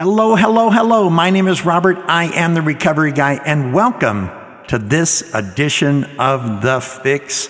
Hello, 0.00 0.36
hello, 0.36 0.70
hello. 0.70 1.10
My 1.10 1.30
name 1.30 1.48
is 1.48 1.64
Robert. 1.64 1.98
I 2.06 2.26
am 2.26 2.54
the 2.54 2.62
recovery 2.62 3.10
guy, 3.10 3.32
and 3.44 3.74
welcome 3.74 4.30
to 4.68 4.78
this 4.78 5.34
edition 5.34 6.04
of 6.20 6.62
The 6.62 6.78
Fix. 6.78 7.48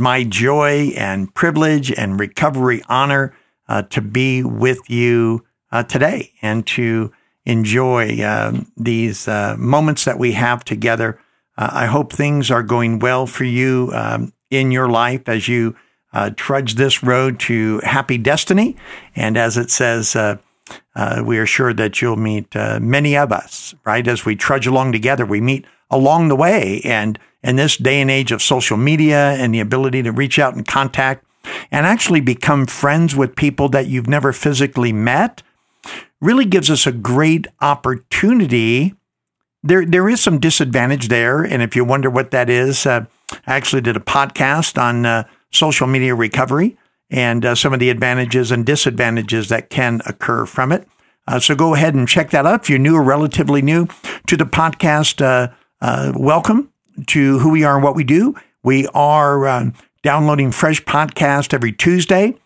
It 0.00 0.04
is 0.04 0.04
my 0.04 0.24
joy 0.24 0.92
and 0.96 1.34
privilege 1.34 1.92
and 1.92 2.18
recovery 2.18 2.82
honor 2.88 3.36
uh, 3.68 3.82
to 3.90 4.00
be 4.00 4.42
with 4.42 4.88
you 4.88 5.44
uh, 5.72 5.82
today 5.82 6.32
and 6.40 6.66
to 6.68 7.12
enjoy 7.44 8.24
um, 8.24 8.72
these 8.78 9.28
uh, 9.28 9.56
moments 9.58 10.06
that 10.06 10.18
we 10.18 10.32
have 10.32 10.64
together. 10.64 11.20
Uh, 11.58 11.68
I 11.72 11.84
hope 11.84 12.14
things 12.14 12.50
are 12.50 12.62
going 12.62 12.98
well 13.00 13.26
for 13.26 13.44
you 13.44 13.90
um, 13.92 14.32
in 14.50 14.72
your 14.72 14.88
life 14.88 15.28
as 15.28 15.48
you 15.48 15.76
uh, 16.14 16.30
trudge 16.34 16.76
this 16.76 17.02
road 17.02 17.38
to 17.40 17.80
happy 17.80 18.16
destiny. 18.16 18.76
And 19.14 19.36
as 19.36 19.58
it 19.58 19.70
says, 19.70 20.16
uh, 20.16 20.38
we 21.22 21.36
are 21.36 21.44
sure 21.44 21.74
that 21.74 22.00
you'll 22.00 22.16
meet 22.16 22.54
many 22.54 23.18
of 23.18 23.32
us, 23.32 23.74
right? 23.84 24.08
As 24.08 24.24
we 24.24 24.34
trudge 24.34 24.66
along 24.66 24.92
together, 24.92 25.26
we 25.26 25.42
meet 25.42 25.66
along 25.90 26.28
the 26.28 26.36
way. 26.36 26.80
And 26.84 27.18
in 27.42 27.56
this 27.56 27.76
day 27.76 28.00
and 28.00 28.10
age 28.10 28.32
of 28.32 28.42
social 28.42 28.76
media 28.76 29.32
and 29.32 29.54
the 29.54 29.60
ability 29.60 30.02
to 30.02 30.12
reach 30.12 30.38
out 30.38 30.54
and 30.54 30.66
contact 30.66 31.24
and 31.70 31.86
actually 31.86 32.20
become 32.20 32.66
friends 32.66 33.16
with 33.16 33.36
people 33.36 33.68
that 33.70 33.86
you've 33.86 34.08
never 34.08 34.32
physically 34.32 34.92
met 34.92 35.42
really 36.20 36.44
gives 36.44 36.70
us 36.70 36.86
a 36.86 36.92
great 36.92 37.46
opportunity. 37.60 38.94
There, 39.62 39.86
there 39.86 40.08
is 40.08 40.20
some 40.20 40.38
disadvantage 40.38 41.08
there. 41.08 41.42
And 41.42 41.62
if 41.62 41.74
you 41.74 41.84
wonder 41.84 42.10
what 42.10 42.30
that 42.30 42.50
is, 42.50 42.86
uh, 42.86 43.06
I 43.46 43.56
actually 43.56 43.82
did 43.82 43.96
a 43.96 44.00
podcast 44.00 44.80
on 44.80 45.06
uh, 45.06 45.24
social 45.50 45.86
media 45.86 46.14
recovery 46.14 46.76
and 47.10 47.44
uh, 47.44 47.54
some 47.54 47.72
of 47.72 47.80
the 47.80 47.90
advantages 47.90 48.50
and 48.50 48.64
disadvantages 48.64 49.48
that 49.48 49.70
can 49.70 50.00
occur 50.06 50.46
from 50.46 50.72
it. 50.72 50.86
Uh, 51.26 51.38
so 51.38 51.54
go 51.54 51.74
ahead 51.74 51.94
and 51.94 52.08
check 52.08 52.30
that 52.30 52.46
out. 52.46 52.62
If 52.62 52.70
you're 52.70 52.78
new 52.78 52.96
or 52.96 53.02
relatively 53.02 53.62
new 53.62 53.88
to 54.26 54.36
the 54.36 54.44
podcast, 54.44 55.22
uh, 55.24 55.52
uh, 55.80 56.12
welcome 56.14 56.72
to 57.08 57.38
who 57.38 57.50
we 57.50 57.64
are 57.64 57.74
and 57.74 57.84
what 57.84 57.94
we 57.94 58.04
do. 58.04 58.34
We 58.62 58.86
are 58.88 59.48
um, 59.48 59.74
downloading 60.02 60.52
fresh 60.52 60.82
podcast 60.84 61.54
every 61.54 61.72
Tuesday 61.72 62.36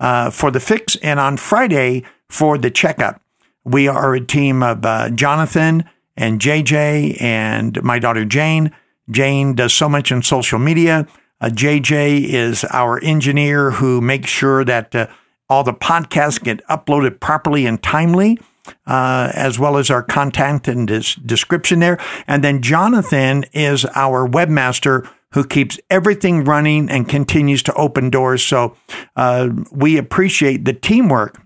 uh, 0.00 0.30
for 0.30 0.50
the 0.50 0.60
fix 0.60 0.96
and 0.96 1.18
on 1.18 1.36
Friday 1.36 2.04
for 2.28 2.58
the 2.58 2.70
checkup. 2.70 3.20
We 3.64 3.88
are 3.88 4.14
a 4.14 4.20
team 4.20 4.62
of 4.62 4.84
uh, 4.84 5.10
Jonathan 5.10 5.88
and 6.16 6.40
JJ 6.40 7.20
and 7.20 7.82
my 7.82 7.98
daughter 7.98 8.24
Jane. 8.24 8.72
Jane 9.10 9.54
does 9.54 9.72
so 9.72 9.88
much 9.88 10.12
in 10.12 10.22
social 10.22 10.58
media. 10.58 11.06
Uh, 11.40 11.48
JJ 11.48 12.24
is 12.24 12.64
our 12.70 13.02
engineer 13.02 13.72
who 13.72 14.00
makes 14.00 14.30
sure 14.30 14.64
that 14.64 14.94
uh, 14.94 15.06
all 15.48 15.64
the 15.64 15.74
podcasts 15.74 16.42
get 16.42 16.66
uploaded 16.68 17.20
properly 17.20 17.66
and 17.66 17.82
timely 17.82 18.38
uh, 18.86 19.30
as 19.34 19.58
well 19.58 19.76
as 19.76 19.90
our 19.90 20.02
content 20.02 20.68
and 20.68 20.88
des- 20.88 21.20
description 21.24 21.80
there. 21.80 21.98
And 22.26 22.42
then 22.42 22.62
Jonathan 22.62 23.44
is 23.52 23.84
our 23.94 24.28
webmaster 24.28 25.08
who 25.32 25.44
keeps 25.44 25.78
everything 25.90 26.44
running 26.44 26.88
and 26.88 27.08
continues 27.08 27.62
to 27.64 27.74
open 27.74 28.08
doors. 28.08 28.42
So 28.42 28.76
uh, 29.16 29.50
we 29.72 29.98
appreciate 29.98 30.64
the 30.64 30.72
teamwork 30.72 31.40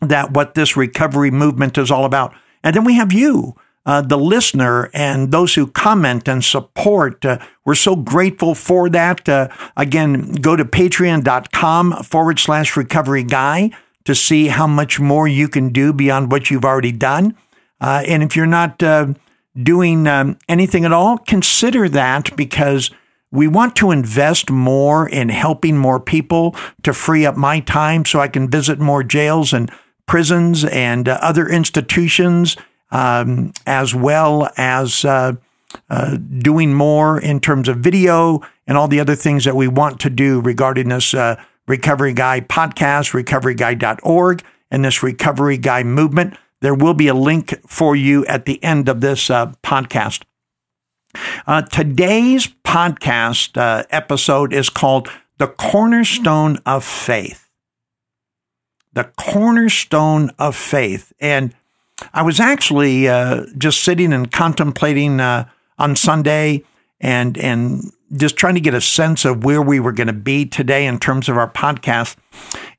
that 0.00 0.32
what 0.32 0.54
this 0.54 0.76
recovery 0.76 1.30
movement 1.30 1.78
is 1.78 1.90
all 1.90 2.04
about. 2.04 2.34
And 2.64 2.74
then 2.74 2.84
we 2.84 2.94
have 2.94 3.12
you. 3.12 3.54
Uh, 3.84 4.00
the 4.00 4.16
listener 4.16 4.88
and 4.94 5.32
those 5.32 5.56
who 5.56 5.66
comment 5.66 6.28
and 6.28 6.44
support. 6.44 7.24
Uh, 7.24 7.38
we're 7.64 7.74
so 7.74 7.96
grateful 7.96 8.54
for 8.54 8.88
that. 8.88 9.28
Uh, 9.28 9.48
again, 9.76 10.34
go 10.34 10.54
to 10.54 10.64
patreon.com 10.64 12.04
forward 12.04 12.38
slash 12.38 12.76
recovery 12.76 13.24
guy 13.24 13.72
to 14.04 14.14
see 14.14 14.48
how 14.48 14.66
much 14.66 15.00
more 15.00 15.28
you 15.28 15.48
can 15.48 15.70
do 15.70 15.92
beyond 15.92 16.30
what 16.32 16.50
you've 16.50 16.64
already 16.64 16.92
done. 16.92 17.36
Uh, 17.80 18.02
and 18.06 18.22
if 18.22 18.36
you're 18.36 18.46
not 18.46 18.82
uh, 18.82 19.08
doing 19.60 20.06
um, 20.06 20.38
anything 20.48 20.84
at 20.84 20.92
all, 20.92 21.18
consider 21.18 21.88
that 21.88 22.34
because 22.36 22.90
we 23.30 23.48
want 23.48 23.74
to 23.76 23.90
invest 23.90 24.50
more 24.50 25.08
in 25.08 25.30
helping 25.30 25.76
more 25.76 25.98
people 25.98 26.54
to 26.82 26.92
free 26.92 27.24
up 27.24 27.36
my 27.36 27.60
time 27.60 28.04
so 28.04 28.20
I 28.20 28.28
can 28.28 28.48
visit 28.48 28.78
more 28.78 29.02
jails 29.02 29.52
and 29.52 29.70
prisons 30.06 30.64
and 30.66 31.08
uh, 31.08 31.18
other 31.22 31.48
institutions, 31.48 32.56
um, 32.90 33.52
as 33.66 33.94
well 33.94 34.50
as 34.56 35.04
uh, 35.04 35.32
uh, 35.88 36.16
doing 36.16 36.74
more 36.74 37.18
in 37.18 37.40
terms 37.40 37.68
of 37.68 37.78
video 37.78 38.42
and 38.66 38.76
all 38.76 38.88
the 38.88 39.00
other 39.00 39.16
things 39.16 39.44
that 39.44 39.56
we 39.56 39.68
want 39.68 40.00
to 40.00 40.10
do 40.10 40.40
regarding 40.40 40.88
this 40.88 41.14
uh, 41.14 41.42
Recovery 41.66 42.12
Guy 42.12 42.40
podcast, 42.40 43.12
recoveryguy.org, 43.12 44.42
and 44.70 44.84
this 44.84 45.02
Recovery 45.02 45.58
Guy 45.58 45.82
movement. 45.82 46.36
There 46.60 46.74
will 46.74 46.94
be 46.94 47.08
a 47.08 47.14
link 47.14 47.54
for 47.68 47.94
you 47.96 48.24
at 48.26 48.46
the 48.46 48.62
end 48.62 48.88
of 48.88 49.00
this 49.00 49.30
uh, 49.30 49.52
podcast. 49.62 50.22
Uh, 51.46 51.62
today's 51.62 52.48
podcast 52.64 53.56
uh, 53.56 53.84
episode 53.90 54.52
is 54.52 54.70
called 54.70 55.08
The 55.38 55.48
Cornerstone 55.48 56.58
of 56.64 56.84
Faith. 56.84 57.50
The 58.92 59.04
Cornerstone 59.18 60.30
of 60.38 60.56
Faith. 60.56 61.12
And 61.20 61.54
I 62.12 62.22
was 62.22 62.40
actually 62.40 63.08
uh, 63.08 63.44
just 63.58 63.82
sitting 63.82 64.12
and 64.12 64.30
contemplating 64.30 65.20
uh, 65.20 65.48
on 65.78 65.96
Sunday 65.96 66.64
and, 67.00 67.36
and 67.38 67.92
just 68.14 68.36
trying 68.36 68.54
to 68.54 68.60
get 68.60 68.74
a 68.74 68.80
sense 68.80 69.24
of 69.24 69.44
where 69.44 69.62
we 69.62 69.80
were 69.80 69.92
going 69.92 70.06
to 70.06 70.12
be 70.12 70.44
today 70.44 70.86
in 70.86 70.98
terms 70.98 71.28
of 71.28 71.36
our 71.36 71.50
podcast. 71.50 72.16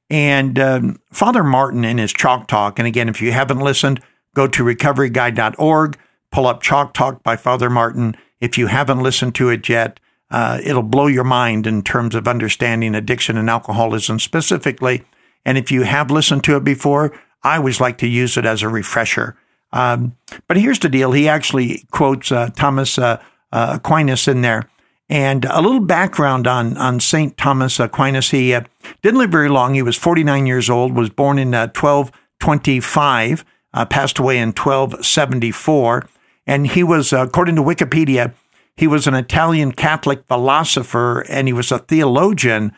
And 0.09 0.59
um, 0.59 0.99
Father 1.11 1.44
Martin 1.44 1.83
in 1.85 1.97
his 1.97 2.13
Chalk 2.13 2.47
Talk, 2.47 2.77
and 2.77 2.88
again, 2.88 3.09
if 3.09 3.21
you 3.21 3.31
haven't 3.31 3.59
listened, 3.59 4.01
go 4.35 4.47
to 4.47 4.63
recoveryguy.org, 4.63 5.97
pull 6.31 6.47
up 6.47 6.61
Chalk 6.61 6.93
Talk 6.93 7.23
by 7.23 7.35
Father 7.35 7.69
Martin. 7.69 8.16
If 8.39 8.57
you 8.57 8.67
haven't 8.67 9.01
listened 9.01 9.33
to 9.35 9.49
it 9.49 9.67
yet, 9.67 9.99
uh, 10.29 10.59
it'll 10.63 10.83
blow 10.83 11.07
your 11.07 11.23
mind 11.23 11.66
in 11.66 11.83
terms 11.83 12.16
of 12.16 12.27
understanding 12.27 12.95
addiction 12.95 13.38
and 13.38 13.49
alcoholism 13.49 14.19
specifically. 14.19 15.03
And 15.45 15.57
if 15.57 15.72
you 15.72 15.83
have 15.83 16.11
listened 16.11 16.43
to 16.45 16.57
it 16.57 16.63
before, 16.63 17.17
I 17.43 17.57
always 17.57 17.81
like 17.81 17.97
to 17.99 18.07
use 18.07 18.38
it 18.38 18.45
as 18.45 18.61
a 18.61 18.69
refresher. 18.69 19.38
Um, 19.72 20.16
but 20.47 20.57
here's 20.57 20.79
the 20.79 20.89
deal. 20.89 21.11
He 21.11 21.27
actually 21.27 21.85
quotes 21.91 22.31
uh, 22.31 22.49
Thomas 22.55 22.97
uh, 22.97 23.22
uh 23.51 23.73
Aquinas 23.77 24.27
in 24.27 24.41
there. 24.41 24.69
And 25.13 25.46
a 25.46 25.62
little 25.62 25.79
background 25.79 26.47
on, 26.47 26.75
on 26.75 27.00
St. 27.00 27.38
Thomas 27.38 27.79
Aquinas. 27.79 28.31
He 28.31 28.51
uh, 28.51 28.63
didn't 29.03 29.19
live 29.19 29.29
very 29.29 29.47
long. 29.47 29.75
He 29.75 29.84
was 29.84 29.96
49 29.96 30.47
years 30.47 30.72
old, 30.72 30.96
was 30.96 31.12
born 31.12 31.38
in 31.38 31.53
uh, 31.53 31.68
1225, 31.68 33.46
uh, 33.75 33.85
passed 33.85 34.18
away 34.18 34.40
in 34.40 34.47
1274. 34.47 36.07
And 36.47 36.66
he 36.66 36.81
was, 36.81 37.13
uh, 37.13 37.28
according 37.28 37.57
to 37.57 37.62
Wikipedia, 37.62 38.34
he 38.75 38.88
was 38.88 39.06
an 39.06 39.13
Italian 39.13 39.73
Catholic 39.73 40.25
philosopher 40.25 41.19
and 41.29 41.47
he 41.47 41.53
was 41.53 41.72
a 41.72 41.78
theologian. 41.78 42.72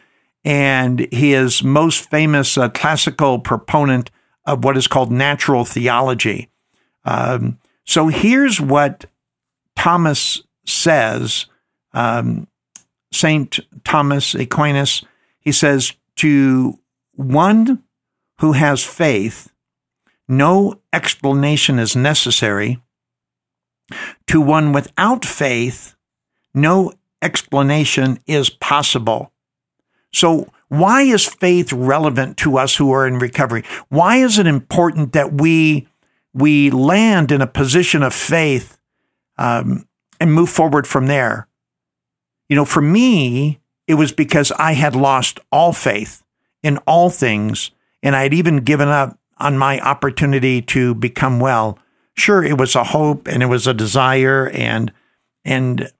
And 0.44 1.08
he 1.14 1.32
is 1.32 1.64
most 1.64 2.10
famous 2.10 2.58
uh, 2.58 2.68
classical 2.68 3.40
proponent 3.40 4.12
of 4.46 4.66
what 4.66 4.76
is 4.76 4.90
called 4.90 5.10
natural 5.10 5.64
theology. 5.64 6.50
Um, 7.06 7.60
so 7.86 8.10
here's 8.10 8.60
what 8.60 9.06
Thomas 9.78 10.44
says 10.66 11.46
um, 11.96 12.48
Saint 13.12 13.60
Thomas 13.84 14.36
Aquinas, 14.36 15.04
he 15.40 15.52
says, 15.52 15.94
to 16.18 16.78
one 17.14 17.84
who 18.40 18.52
has 18.52 18.84
faith, 18.84 19.52
no 20.28 20.80
explanation 20.92 21.80
is 21.80 21.96
necessary. 21.96 22.82
To 24.28 24.42
one 24.42 24.74
without 24.74 25.24
faith, 25.24 25.96
no 26.54 26.94
explanation 27.22 28.20
is 28.26 28.50
possible. 28.50 29.32
So, 30.12 30.48
why 30.68 31.04
is 31.04 31.26
faith 31.26 31.72
relevant 31.72 32.38
to 32.38 32.58
us 32.58 32.76
who 32.76 32.92
are 32.92 33.08
in 33.08 33.20
recovery? 33.20 33.64
Why 33.90 34.18
is 34.18 34.40
it 34.40 34.48
important 34.48 35.14
that 35.14 35.34
we 35.34 35.88
we 36.34 36.72
land 36.72 37.32
in 37.32 37.42
a 37.42 37.48
position 37.48 38.02
of 38.02 38.14
faith 38.14 38.78
um, 39.38 39.88
and 40.20 40.34
move 40.34 40.50
forward 40.50 40.88
from 40.88 41.06
there? 41.06 41.48
You 42.50 42.56
know, 42.56 42.66
for 42.66 42.82
me, 42.82 43.60
it 43.88 43.96
was 43.96 44.12
because 44.12 44.52
I 44.54 44.74
had 44.74 44.96
lost 44.96 45.40
all 45.52 45.74
faith 45.74 46.24
in 46.64 46.78
all 46.80 47.10
things, 47.10 47.72
and 48.02 48.16
I 48.16 48.24
had 48.24 48.34
even 48.34 48.58
given 48.58 48.88
up 48.88 49.18
on 49.38 49.58
my 49.58 49.80
opportunity 49.80 50.62
to 50.62 50.96
become 50.96 51.40
well. 51.40 51.78
Sure, 52.16 52.44
it 52.44 52.58
was 52.58 52.76
a 52.76 52.84
hope 52.84 53.28
and 53.28 53.44
it 53.44 53.48
was 53.48 53.68
a 53.68 53.74
desire, 53.74 54.50
and 54.50 54.92
and 55.44 55.92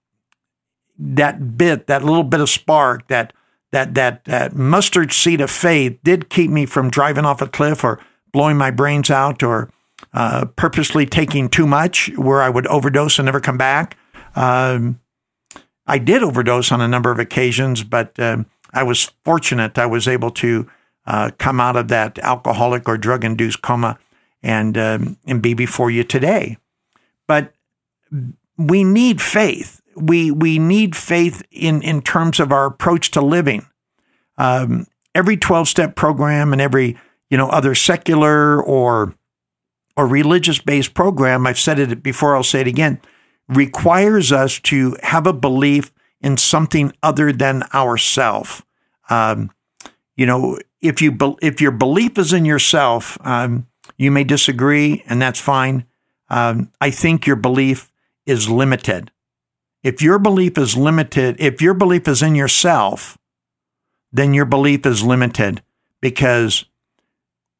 that 0.98 1.58
bit, 1.58 1.88
that 1.88 2.04
little 2.04 2.24
bit 2.24 2.40
of 2.40 2.50
spark, 2.50 3.08
that 3.08 3.34
that 3.72 3.94
that 3.96 4.24
that 4.26 4.56
mustard 4.56 5.12
seed 5.12 5.42
of 5.42 5.52
faith 5.52 6.00
did 6.04 6.30
keep 6.30 6.50
me 6.50 6.66
from 6.66 6.90
driving 6.90 7.26
off 7.26 7.42
a 7.42 7.48
cliff 7.48 7.84
or 7.84 8.00
blowing 8.32 8.58
my 8.58 8.72
brains 8.72 9.10
out 9.10 9.44
or 9.44 9.70
uh, 10.14 10.46
purposely 10.56 11.06
taking 11.06 11.50
too 11.50 11.68
much 11.68 12.10
where 12.16 12.42
I 12.42 12.50
would 12.50 12.68
overdose 12.68 13.20
and 13.20 13.26
never 13.26 13.40
come 13.40 13.58
back. 13.58 13.98
Um, 14.36 15.00
I 15.88 15.98
did 15.98 16.24
overdose 16.24 16.72
on 16.72 16.82
a 16.82 16.88
number 16.88 17.12
of 17.12 17.20
occasions, 17.20 17.84
but 17.84 18.20
um, 18.20 18.48
I 18.74 18.84
was 18.84 19.12
fortunate. 19.24 19.78
I 19.78 19.86
was 19.86 20.08
able 20.08 20.32
to 20.32 20.70
uh, 21.06 21.32
come 21.38 21.60
out 21.60 21.76
of 21.76 21.88
that 21.90 22.18
alcoholic 22.20 22.88
or 22.90 22.98
drug 22.98 23.24
induced 23.24 23.62
coma 23.62 23.98
and 24.42 24.78
um, 24.78 25.18
and 25.26 25.42
be 25.42 25.54
before 25.54 25.92
you 25.92 26.04
today. 26.04 26.58
But 27.28 27.54
we 28.58 28.84
need 28.84 29.22
faith. 29.22 29.82
We 29.96 30.32
we 30.32 30.60
need 30.60 30.96
faith 30.96 31.44
in 31.52 31.82
in 31.82 32.02
terms 32.02 32.40
of 32.40 32.52
our 32.52 32.66
approach 32.66 33.12
to 33.12 33.22
living. 33.22 33.66
Um, 34.38 34.88
every 35.14 35.38
twelve 35.38 35.68
step 35.68 35.96
program 35.96 36.52
and 36.52 36.62
every 36.62 36.98
you 37.30 37.38
know 37.38 37.50
other 37.50 37.76
secular 37.76 38.62
or 38.62 39.16
or 39.98 40.08
religious 40.08 40.60
based 40.60 40.94
program, 40.94 41.48
I've 41.48 41.60
said 41.60 41.80
it 41.80 42.04
before, 42.04 42.36
I'll 42.36 42.44
say 42.44 42.62
it 42.62 42.68
again, 42.68 43.00
requires 43.48 44.32
us 44.32 44.60
to 44.60 44.98
have 45.04 45.28
a 45.28 45.34
belief 45.34 45.92
in 46.22 46.38
something 46.38 46.92
other 47.04 47.32
than 47.32 47.64
ourself. 47.74 48.66
Um, 49.10 49.52
you 50.16 50.26
know, 50.26 50.60
if 50.82 51.02
you 51.02 51.18
if 51.42 51.62
your 51.62 51.72
belief 51.72 52.18
is 52.18 52.34
in 52.34 52.46
yourself, 52.46 53.18
um, 53.26 53.68
you 53.98 54.12
may 54.12 54.24
disagree, 54.24 55.04
and 55.08 55.22
that's 55.22 55.40
fine. 55.40 55.86
Um, 56.30 56.72
I 56.82 56.90
think 56.90 57.28
your 57.28 57.36
belief 57.36 57.92
is 58.26 58.50
limited. 58.50 59.12
If 59.84 60.02
your 60.02 60.18
belief 60.18 60.58
is 60.58 60.76
limited, 60.76 61.36
if 61.40 61.62
your 61.62 61.76
belief 61.76 62.08
is 62.08 62.24
in 62.24 62.34
yourself, 62.34 63.18
then 64.12 64.34
your 64.34 64.46
belief 64.46 64.86
is 64.86 65.04
limited 65.04 65.62
because 66.02 66.66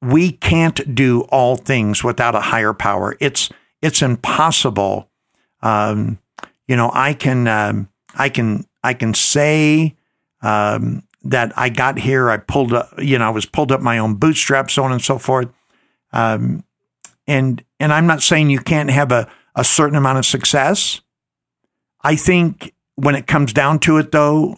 we 0.02 0.32
can't 0.32 0.96
do 0.96 1.22
all 1.24 1.56
things 1.56 2.04
without 2.04 2.36
a 2.36 2.42
higher 2.42 2.74
power. 2.74 3.16
It's 3.20 3.50
it's 3.82 4.02
impossible. 4.02 5.10
Um, 5.66 6.20
you 6.68 6.76
know, 6.76 6.92
I 6.94 7.14
can 7.14 7.48
um, 7.48 7.90
I 8.16 8.30
can 8.30 8.66
I 8.84 8.94
can 8.94 9.14
say 9.14 9.96
um, 10.42 11.04
that 11.24 11.52
I 11.58 11.70
got 11.70 11.98
here. 11.98 12.30
I 12.30 12.38
pulled 12.38 12.72
up, 12.72 12.94
you 13.00 13.18
know, 13.18 13.26
I 13.26 13.32
was 13.32 13.48
pulled 13.48 13.72
up 13.72 13.82
my 13.82 13.98
own 13.98 14.16
bootstraps, 14.16 14.76
so 14.76 14.84
on 14.84 14.92
and 14.92 15.02
so 15.02 15.18
forth. 15.18 15.50
Um, 16.14 16.64
and 17.28 17.64
and 17.80 17.92
I'm 17.92 18.06
not 18.06 18.22
saying 18.22 18.52
you 18.52 18.60
can't 18.60 18.92
have 18.92 19.12
a, 19.12 19.28
a 19.56 19.64
certain 19.64 19.98
amount 19.98 20.20
of 20.20 20.26
success. 20.26 21.02
I 22.02 22.16
think 22.16 22.74
when 22.96 23.16
it 23.16 23.26
comes 23.26 23.52
down 23.52 23.80
to 23.80 23.98
it, 23.98 24.12
though, 24.12 24.58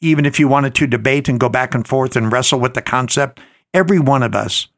even 0.00 0.24
if 0.24 0.40
you 0.40 0.48
wanted 0.48 0.74
to 0.76 0.86
debate 0.86 1.28
and 1.28 1.38
go 1.38 1.50
back 1.50 1.74
and 1.74 1.86
forth 1.86 2.16
and 2.16 2.32
wrestle 2.32 2.58
with 2.58 2.72
the 2.72 2.82
concept, 2.82 3.40
every 3.74 3.98
one 3.98 4.22
of 4.22 4.34
us 4.34 4.68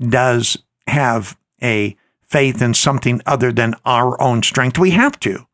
does 0.00 0.58
have 0.88 1.38
a 1.62 1.96
faith 2.34 2.60
in 2.60 2.74
something 2.74 3.20
other 3.26 3.52
than 3.52 3.76
our 3.84 4.20
own 4.20 4.42
strength. 4.42 4.76
We 4.76 4.90
have 4.90 5.20
to. 5.20 5.46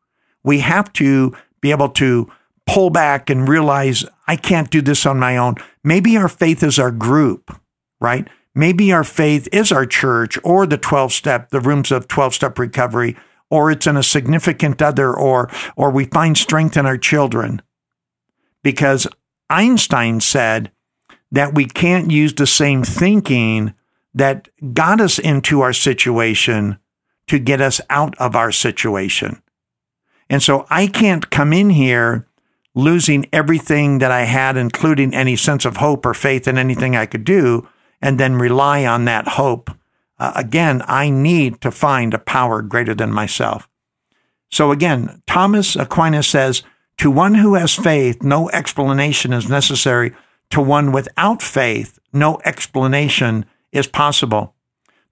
We 0.43 0.61
have 0.61 0.91
to 0.93 1.31
be 1.61 1.69
able 1.69 1.89
to 1.89 2.27
pull 2.65 2.89
back 2.89 3.29
and 3.29 3.47
realize 3.47 4.03
I 4.27 4.35
can't 4.35 4.71
do 4.71 4.81
this 4.81 5.05
on 5.05 5.19
my 5.19 5.37
own. 5.37 5.57
Maybe 5.83 6.17
our 6.17 6.27
faith 6.27 6.63
is 6.63 6.79
our 6.79 6.89
group, 6.89 7.55
right? 7.99 8.27
Maybe 8.55 8.91
our 8.91 9.03
faith 9.03 9.47
is 9.51 9.71
our 9.71 9.85
church 9.85 10.39
or 10.43 10.65
the 10.65 10.79
12 10.79 11.13
step, 11.13 11.51
the 11.51 11.59
rooms 11.59 11.91
of 11.91 12.07
12 12.07 12.33
step 12.33 12.57
recovery, 12.57 13.15
or 13.51 13.69
it's 13.69 13.85
in 13.85 13.95
a 13.95 14.01
significant 14.01 14.81
other, 14.81 15.13
or, 15.13 15.51
or 15.75 15.91
we 15.91 16.05
find 16.05 16.35
strength 16.35 16.77
in 16.77 16.87
our 16.87 16.97
children. 16.97 17.61
Because 18.63 19.05
Einstein 19.51 20.19
said 20.19 20.71
that 21.31 21.53
we 21.53 21.65
can't 21.65 22.09
use 22.09 22.33
the 22.33 22.47
same 22.47 22.81
thinking 22.83 23.75
that 24.13 24.49
got 24.73 24.99
us 24.99 25.19
into 25.19 25.61
our 25.61 25.73
situation 25.73 26.77
to 27.27 27.39
get 27.39 27.61
us 27.61 27.79
out 27.89 28.17
of 28.17 28.35
our 28.35 28.51
situation. 28.51 29.41
And 30.29 30.43
so 30.43 30.65
I 30.69 30.87
can't 30.87 31.29
come 31.29 31.53
in 31.53 31.69
here 31.69 32.27
losing 32.73 33.27
everything 33.33 33.99
that 33.99 34.11
I 34.11 34.23
had, 34.23 34.57
including 34.57 35.13
any 35.13 35.35
sense 35.35 35.65
of 35.65 35.77
hope 35.77 36.05
or 36.05 36.13
faith 36.13 36.47
in 36.47 36.57
anything 36.57 36.95
I 36.95 37.05
could 37.05 37.23
do, 37.23 37.67
and 38.01 38.19
then 38.19 38.35
rely 38.35 38.85
on 38.85 39.05
that 39.05 39.27
hope. 39.29 39.71
Uh, 40.17 40.31
again, 40.35 40.81
I 40.87 41.09
need 41.09 41.61
to 41.61 41.71
find 41.71 42.13
a 42.13 42.19
power 42.19 42.61
greater 42.61 42.95
than 42.95 43.11
myself. 43.11 43.67
So 44.49 44.71
again, 44.71 45.21
Thomas 45.27 45.75
Aquinas 45.75 46.27
says, 46.27 46.63
to 46.97 47.09
one 47.09 47.35
who 47.35 47.55
has 47.55 47.73
faith, 47.73 48.21
no 48.21 48.49
explanation 48.51 49.33
is 49.33 49.49
necessary 49.49 50.13
to 50.51 50.61
one 50.61 50.91
without 50.91 51.41
faith, 51.41 51.97
no 52.13 52.39
explanation 52.45 53.45
is 53.71 53.87
possible. 53.87 54.55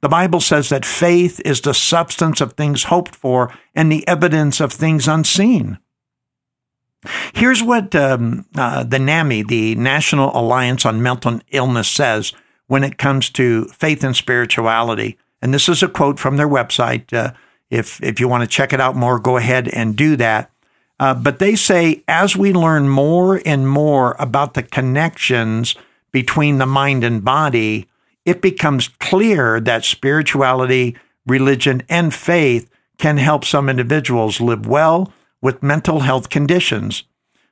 The 0.01 0.09
Bible 0.09 0.39
says 0.39 0.69
that 0.69 0.85
faith 0.85 1.41
is 1.43 1.61
the 1.61 1.73
substance 1.73 2.39
of 2.39 2.53
things 2.53 2.83
hoped 2.85 3.15
for 3.15 3.53
and 3.75 3.91
the 3.91 4.07
evidence 4.07 4.61
of 4.61 4.71
things 4.71 5.07
unseen. 5.07 5.77
Here's 7.33 7.63
what 7.63 7.95
um, 7.95 8.45
uh, 8.55 8.83
the 8.83 8.99
NAMI, 8.99 9.43
the 9.43 9.75
National 9.75 10.37
Alliance 10.37 10.85
on 10.85 11.01
Mental 11.01 11.39
Illness, 11.51 11.87
says 11.87 12.33
when 12.67 12.83
it 12.83 12.97
comes 12.97 13.29
to 13.31 13.65
faith 13.65 14.03
and 14.03 14.15
spirituality. 14.15 15.17
And 15.41 15.53
this 15.53 15.69
is 15.69 15.81
a 15.81 15.87
quote 15.87 16.19
from 16.19 16.37
their 16.37 16.47
website. 16.47 17.11
Uh, 17.13 17.33
if, 17.69 18.01
if 18.03 18.19
you 18.19 18.27
want 18.27 18.43
to 18.43 18.47
check 18.47 18.73
it 18.73 18.81
out 18.81 18.95
more, 18.95 19.19
go 19.19 19.37
ahead 19.37 19.67
and 19.69 19.95
do 19.95 20.15
that. 20.17 20.51
Uh, 20.99 21.13
but 21.13 21.39
they 21.39 21.55
say 21.55 22.03
as 22.07 22.35
we 22.35 22.51
learn 22.51 22.89
more 22.89 23.41
and 23.45 23.67
more 23.67 24.15
about 24.19 24.53
the 24.53 24.63
connections 24.63 25.75
between 26.11 26.57
the 26.57 26.65
mind 26.65 27.03
and 27.03 27.23
body, 27.23 27.87
it 28.25 28.41
becomes 28.41 28.87
clear 28.87 29.59
that 29.59 29.85
spirituality, 29.85 30.97
religion, 31.25 31.83
and 31.89 32.13
faith 32.13 32.69
can 32.97 33.17
help 33.17 33.45
some 33.45 33.69
individuals 33.69 34.41
live 34.41 34.65
well 34.65 35.11
with 35.41 35.63
mental 35.63 36.01
health 36.01 36.29
conditions. 36.29 37.03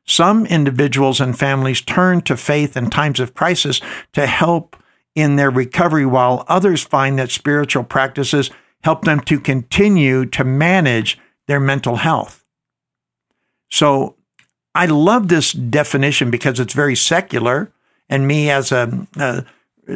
Some 0.06 0.46
individuals 0.46 1.20
and 1.20 1.38
families 1.38 1.82
turn 1.82 2.22
to 2.22 2.38
faith 2.38 2.78
in 2.78 2.90
times 2.90 3.20
of 3.20 3.34
crisis 3.34 3.82
to 4.14 4.28
help 4.28 4.76
in 5.16 5.36
their 5.36 5.50
recovery, 5.50 6.06
while 6.06 6.46
others 6.48 6.84
find 6.84 7.18
that 7.18 7.32
spiritual 7.32 7.84
practices 7.84 8.52
help 8.84 9.04
them 9.04 9.20
to 9.22 9.40
continue 9.40 10.26
to 10.28 10.44
manage 10.44 11.18
their 11.48 11.60
mental 11.60 11.98
health. 11.98 12.46
So 13.70 14.16
I 14.76 14.86
love 14.86 15.28
this 15.28 15.52
definition 15.54 16.30
because 16.30 16.60
it's 16.60 16.74
very 16.74 16.96
secular. 16.96 17.72
And 18.10 18.28
me, 18.28 18.50
as 18.50 18.72
a, 18.72 19.08
a 19.18 19.44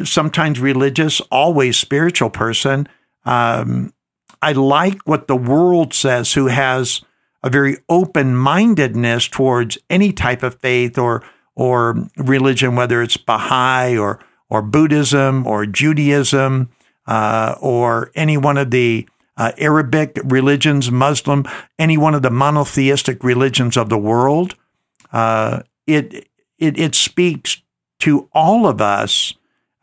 sometimes 0.04 0.60
religious, 0.60 1.20
always 1.30 1.76
spiritual 1.76 2.30
person, 2.30 2.88
um, 3.24 3.92
I 4.40 4.52
like 4.52 5.00
what 5.04 5.28
the 5.28 5.36
world 5.36 5.94
says, 5.94 6.32
who 6.32 6.48
has 6.48 7.02
a 7.42 7.50
very 7.50 7.78
open 7.88 8.36
mindedness 8.36 9.28
towards 9.28 9.78
any 9.88 10.12
type 10.12 10.42
of 10.42 10.60
faith 10.60 10.98
or 10.98 11.22
or 11.54 12.08
religion, 12.16 12.74
whether 12.76 13.02
it's 13.02 13.16
Baha'i 13.16 13.96
or 13.96 14.18
or 14.48 14.62
Buddhism 14.62 15.46
or 15.46 15.66
Judaism 15.66 16.70
uh, 17.06 17.54
or 17.60 18.10
any 18.14 18.36
one 18.36 18.58
of 18.58 18.70
the 18.70 19.06
uh, 19.36 19.52
Arabic 19.58 20.18
religions, 20.24 20.90
Muslim, 20.90 21.44
any 21.78 21.96
one 21.96 22.14
of 22.14 22.22
the 22.22 22.30
monotheistic 22.30 23.24
religions 23.24 23.76
of 23.76 23.88
the 23.88 23.98
world. 23.98 24.54
Uh, 25.12 25.62
it, 25.86 26.28
it, 26.58 26.78
it 26.78 26.94
speaks 26.94 27.62
to 28.00 28.28
all 28.32 28.66
of 28.66 28.80
us 28.80 29.34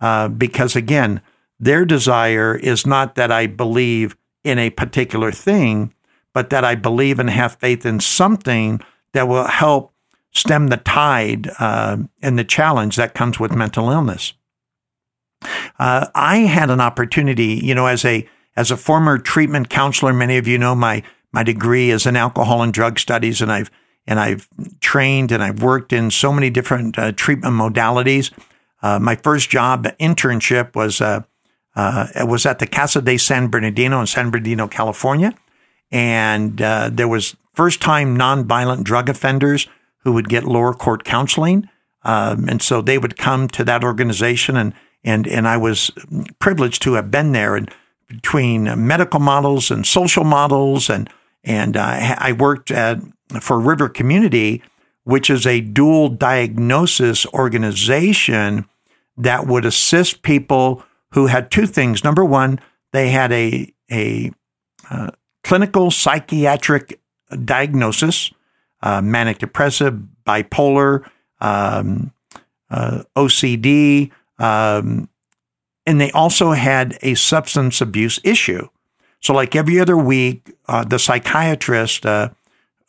uh, 0.02 0.28
because, 0.28 0.76
again, 0.76 1.22
their 1.60 1.86
desire 1.86 2.56
is 2.56 2.86
not 2.86 3.16
that 3.16 3.32
I 3.32 3.48
believe 3.48 4.16
in 4.44 4.58
a 4.58 4.70
particular 4.70 5.32
thing, 5.32 5.94
but 6.34 6.50
that 6.50 6.64
I 6.64 6.76
believe 6.76 7.20
and 7.20 7.30
have 7.30 7.56
faith 7.56 7.86
in 7.86 8.00
something 8.00 8.82
that 9.14 9.28
will 9.28 9.46
help 9.46 9.94
stem 10.32 10.68
the 10.68 10.78
tide 10.78 11.50
uh, 11.60 11.98
and 12.22 12.38
the 12.38 12.44
challenge 12.44 12.96
that 12.96 13.14
comes 13.14 13.40
with 13.40 13.52
mental 13.56 13.90
illness. 13.90 14.34
Uh, 15.78 16.08
I 16.14 16.40
had 16.40 16.70
an 16.70 16.82
opportunity, 16.82 17.60
you 17.64 17.74
know, 17.74 17.88
as 17.88 18.06
a 18.06 18.28
as 18.56 18.72
a 18.72 18.78
former 18.78 19.18
treatment 19.18 19.70
counselor, 19.70 20.12
many 20.12 20.38
of 20.38 20.48
you 20.48 20.58
know 20.58 20.76
my 20.76 21.02
my 21.32 21.44
degree 21.44 21.92
is 21.92 22.06
in 22.06 22.16
alcohol 22.16 22.62
and 22.62 22.74
drug 22.74 23.00
studies, 23.00 23.42
and 23.42 23.52
I've 23.52 23.72
and 24.06 24.20
I've 24.20 24.48
trained 24.82 25.32
and 25.32 25.42
I've 25.42 25.62
worked 25.62 25.94
in 25.94 26.12
so 26.12 26.34
many 26.34 26.50
different 26.50 26.98
uh, 26.98 27.12
treatment 27.14 27.54
modalities. 27.56 28.32
Uh, 28.82 29.00
my 29.00 29.16
first 29.16 29.50
job 29.50 29.86
internship 30.00 30.76
was 30.76 31.02
uh, 31.02 31.22
uh, 31.76 32.08
was 32.22 32.46
at 32.46 32.60
the 32.60 32.68
Casa 32.68 33.02
de 33.02 33.18
San 33.18 33.48
Bernardino 33.48 34.00
in 34.00 34.08
San 34.08 34.32
Bernardino, 34.32 34.68
California, 34.68 35.34
and 35.92 36.62
uh, 36.62 36.90
there 36.92 37.08
was 37.08 37.36
first 37.54 37.82
time 37.82 38.18
nonviolent 38.18 38.84
drug 38.84 39.10
offenders 39.10 39.68
who 40.04 40.14
would 40.14 40.30
get 40.30 40.46
lower 40.46 40.74
court 40.74 41.04
counseling, 41.04 41.70
um, 42.04 42.48
and 42.48 42.62
so 42.62 42.82
they 42.82 42.98
would 42.98 43.18
come 43.18 43.48
to 43.50 43.64
that 43.64 43.84
organization, 43.84 44.56
and 44.56 44.74
and 45.04 45.28
and 45.28 45.48
I 45.48 45.58
was 45.58 45.92
privileged 46.40 46.82
to 46.84 46.94
have 46.94 47.12
been 47.12 47.32
there. 47.34 47.56
And 47.56 47.70
between 48.08 48.88
medical 48.88 49.20
models 49.20 49.70
and 49.70 49.86
social 49.86 50.24
models, 50.24 50.90
and 50.90 51.10
and 51.44 51.78
uh, 51.78 52.16
I 52.18 52.34
worked 52.34 52.72
at 52.72 53.00
for 53.42 53.60
River 53.60 53.90
Community, 53.90 54.64
which 55.10 55.32
is 55.32 55.48
a 55.48 55.60
dual 55.60 56.08
diagnosis 56.08 57.26
organization 57.34 58.64
that 59.18 59.48
would 59.48 59.66
assist 59.66 60.22
people 60.22 60.84
who 61.14 61.26
had 61.26 61.50
two 61.50 61.66
things. 61.66 62.04
Number 62.04 62.24
one, 62.24 62.60
they 62.94 63.10
had 63.10 63.32
a 63.32 63.74
a 63.92 64.32
uh, 64.88 65.10
clinical 65.44 65.90
psychiatric 65.90 67.00
diagnosis, 67.44 68.32
uh, 68.84 69.02
manic 69.02 69.40
depressive, 69.40 70.00
bipolar, 70.28 71.10
um, 71.42 72.14
uh, 72.70 73.02
OCD, 73.16 74.12
um, 74.38 75.10
and 75.88 76.00
they 76.00 76.12
also 76.12 76.52
had 76.52 77.00
a 77.02 77.16
substance 77.16 77.82
abuse 77.82 78.20
issue. 78.24 78.68
So, 79.22 79.34
like 79.34 79.56
every 79.56 79.80
other 79.80 79.98
week, 79.98 80.56
uh, 80.68 80.84
the 80.84 81.00
psychiatrist 81.00 82.06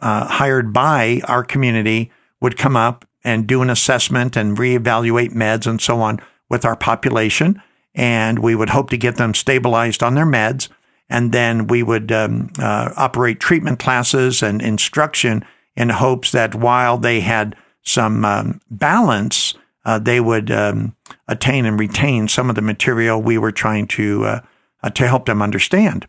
uh, 0.01 0.27
hired 0.27 0.73
by 0.73 1.21
our 1.25 1.45
community 1.45 2.11
would 2.41 2.57
come 2.57 2.77
up 2.77 3.05
and 3.23 3.47
do 3.47 3.63
an 3.63 3.71
assessment 3.71 4.37
and 4.37 4.57
reevaluate 4.57 5.33
meds 5.33 5.67
and 5.67 5.81
so 5.81 6.01
on 6.01 6.21
with 6.49 6.65
our 6.65 6.77
population. 6.77 7.61
And 7.95 8.39
we 8.39 8.55
would 8.55 8.71
hope 8.71 8.91
to 8.91 8.97
get 8.97 9.17
them 9.17 9.35
stabilized 9.35 10.03
on 10.03 10.15
their 10.15 10.27
meds. 10.27 10.69
And 11.09 11.33
then 11.33 11.67
we 11.67 11.83
would 11.83 12.13
um, 12.13 12.53
uh, 12.59 12.93
operate 12.97 13.41
treatment 13.41 13.79
classes 13.79 14.43
and 14.43 14.63
instruction 14.63 15.45
in 15.77 15.89
hopes 15.91 16.33
that 16.33 16.55
while 16.55 16.99
they 16.99 17.21
had 17.21 17.57
some 17.83 18.25
um, 18.25 18.61
balance, 18.71 19.55
uh, 19.85 19.99
they 19.99 20.21
would 20.21 20.51
um, 20.51 20.95
attain 21.27 21.67
and 21.67 21.81
retain 21.81 22.29
some 22.29 22.49
of 22.49 22.57
the 22.57 22.63
material 22.63 23.21
we 23.21 23.39
were 23.39 23.53
trying 23.53 23.87
to 23.87 24.25
uh, 24.25 24.41
uh 24.83 24.91
to 24.91 25.07
help 25.07 25.27
them 25.27 25.43
understand. 25.43 26.07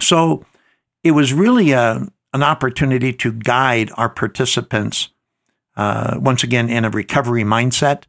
So 0.00 0.44
it 1.02 1.12
was 1.12 1.32
really 1.32 1.72
a, 1.72 2.06
an 2.32 2.42
opportunity 2.42 3.12
to 3.12 3.32
guide 3.32 3.90
our 3.96 4.08
participants 4.08 5.08
uh, 5.76 6.18
once 6.20 6.42
again 6.42 6.68
in 6.68 6.84
a 6.84 6.90
recovery 6.90 7.44
mindset. 7.44 8.04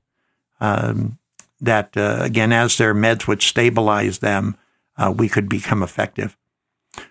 Um, 0.60 1.18
that 1.62 1.96
uh, 1.98 2.20
again, 2.22 2.52
as 2.52 2.78
their 2.78 2.96
meds 2.96 3.28
would 3.28 3.42
stabilize 3.42 4.20
them, 4.20 4.58
uh, 4.98 5.14
we 5.16 5.30
could 5.30 5.50
become 5.50 5.84
effective. 5.84 6.38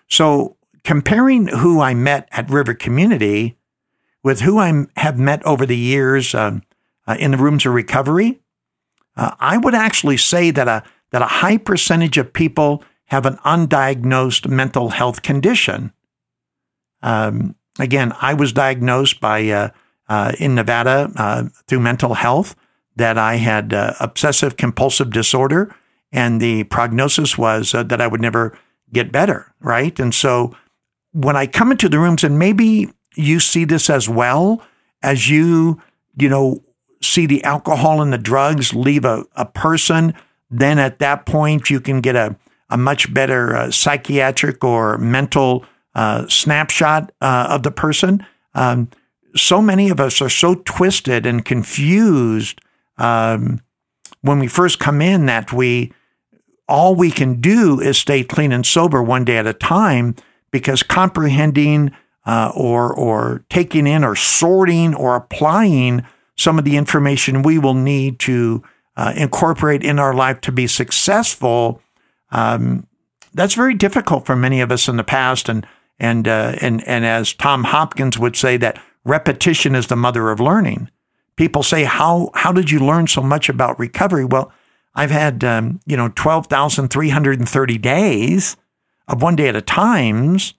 So, 0.07 0.57
comparing 0.83 1.47
who 1.47 1.81
I 1.81 1.93
met 1.93 2.27
at 2.31 2.49
River 2.49 2.73
Community 2.73 3.57
with 4.23 4.41
who 4.41 4.57
I 4.57 4.85
have 4.97 5.17
met 5.17 5.45
over 5.45 5.65
the 5.65 5.77
years 5.77 6.33
um, 6.33 6.63
uh, 7.07 7.15
in 7.19 7.31
the 7.31 7.37
rooms 7.37 7.65
of 7.65 7.73
recovery, 7.73 8.39
uh, 9.15 9.35
I 9.39 9.57
would 9.57 9.75
actually 9.75 10.17
say 10.17 10.51
that 10.51 10.67
a 10.67 10.83
that 11.11 11.21
a 11.21 11.25
high 11.25 11.57
percentage 11.57 12.17
of 12.17 12.33
people 12.33 12.83
have 13.05 13.25
an 13.25 13.37
undiagnosed 13.37 14.47
mental 14.47 14.89
health 14.89 15.23
condition. 15.23 15.91
Um, 17.01 17.55
again, 17.79 18.13
I 18.21 18.33
was 18.33 18.53
diagnosed 18.53 19.19
by 19.19 19.47
uh, 19.49 19.69
uh, 20.07 20.33
in 20.39 20.55
Nevada 20.55 21.11
uh, 21.15 21.43
through 21.67 21.79
mental 21.79 22.15
health 22.15 22.55
that 22.95 23.17
I 23.17 23.35
had 23.35 23.73
uh, 23.73 23.93
obsessive 23.99 24.57
compulsive 24.57 25.11
disorder, 25.11 25.73
and 26.11 26.41
the 26.41 26.63
prognosis 26.65 27.37
was 27.37 27.73
uh, 27.73 27.83
that 27.83 28.01
I 28.01 28.07
would 28.07 28.21
never 28.21 28.57
get 28.91 29.11
better. 29.11 29.53
Right, 29.59 29.97
and 29.99 30.13
so 30.13 30.55
when 31.11 31.35
I 31.35 31.47
come 31.47 31.71
into 31.71 31.89
the 31.89 31.99
rooms, 31.99 32.23
and 32.23 32.37
maybe 32.37 32.89
you 33.15 33.39
see 33.39 33.65
this 33.65 33.89
as 33.89 34.07
well 34.07 34.61
as 35.01 35.29
you, 35.29 35.81
you 36.17 36.29
know, 36.29 36.63
see 37.01 37.25
the 37.25 37.43
alcohol 37.43 38.01
and 38.01 38.11
the 38.11 38.17
drugs 38.17 38.73
leave 38.73 39.05
a, 39.05 39.25
a 39.35 39.45
person, 39.45 40.13
then 40.49 40.77
at 40.79 40.99
that 40.99 41.25
point 41.25 41.69
you 41.69 41.79
can 41.79 42.01
get 42.01 42.15
a 42.15 42.35
a 42.69 42.77
much 42.77 43.13
better 43.13 43.55
uh, 43.55 43.71
psychiatric 43.71 44.63
or 44.63 44.97
mental 44.97 45.65
uh, 45.99 46.25
snapshot 46.29 47.11
uh, 47.19 47.47
of 47.49 47.63
the 47.63 47.71
person. 47.71 48.25
Um, 48.55 48.89
so 49.35 49.61
many 49.61 49.89
of 49.89 49.99
us 49.99 50.21
are 50.21 50.29
so 50.29 50.55
twisted 50.55 51.25
and 51.25 51.43
confused 51.43 52.61
um, 52.97 53.59
when 54.21 54.39
we 54.39 54.47
first 54.47 54.79
come 54.79 55.01
in 55.01 55.25
that 55.25 55.51
we 55.51 55.91
all 56.69 56.95
we 56.95 57.11
can 57.11 57.41
do 57.41 57.81
is 57.81 57.97
stay 57.97 58.23
clean 58.23 58.53
and 58.53 58.65
sober 58.65 59.03
one 59.03 59.25
day 59.25 59.35
at 59.35 59.45
a 59.45 59.51
time 59.53 60.15
because 60.51 60.83
comprehending 60.83 61.91
uh, 62.25 62.53
or 62.55 62.93
or 62.93 63.43
taking 63.49 63.85
in 63.85 64.05
or 64.05 64.15
sorting 64.15 64.95
or 64.95 65.17
applying 65.17 66.05
some 66.37 66.57
of 66.57 66.63
the 66.63 66.77
information 66.77 67.41
we 67.41 67.59
will 67.59 67.73
need 67.73 68.19
to 68.19 68.63
uh, 68.95 69.11
incorporate 69.17 69.83
in 69.83 69.99
our 69.99 70.13
life 70.13 70.39
to 70.39 70.51
be 70.53 70.65
successful 70.65 71.81
um, 72.31 72.87
that's 73.33 73.53
very 73.53 73.73
difficult 73.73 74.25
for 74.25 74.35
many 74.35 74.61
of 74.61 74.71
us 74.71 74.87
in 74.87 74.97
the 74.97 75.03
past. 75.03 75.49
And 75.49 75.65
and 75.99 76.27
uh, 76.27 76.55
and 76.61 76.85
and 76.87 77.05
as 77.05 77.33
Tom 77.33 77.65
Hopkins 77.65 78.17
would 78.17 78.35
say, 78.35 78.57
that 78.57 78.81
repetition 79.03 79.75
is 79.75 79.87
the 79.87 79.95
mother 79.95 80.29
of 80.29 80.39
learning. 80.39 80.89
People 81.35 81.63
say, 81.63 81.83
"How 81.83 82.31
how 82.33 82.51
did 82.51 82.71
you 82.71 82.79
learn 82.79 83.07
so 83.07 83.21
much 83.21 83.49
about 83.49 83.79
recovery?" 83.79 84.25
Well, 84.25 84.51
I've 84.95 85.11
had 85.11 85.43
um, 85.43 85.79
you 85.85 85.97
know 85.97 86.09
twelve 86.09 86.47
thousand 86.47 86.89
three 86.89 87.09
hundred 87.09 87.39
and 87.39 87.49
thirty 87.49 87.77
days 87.77 88.55
of 89.07 89.21
one 89.21 89.35
day 89.35 89.47
at 89.47 89.55
a 89.55 89.61
times 89.61 90.53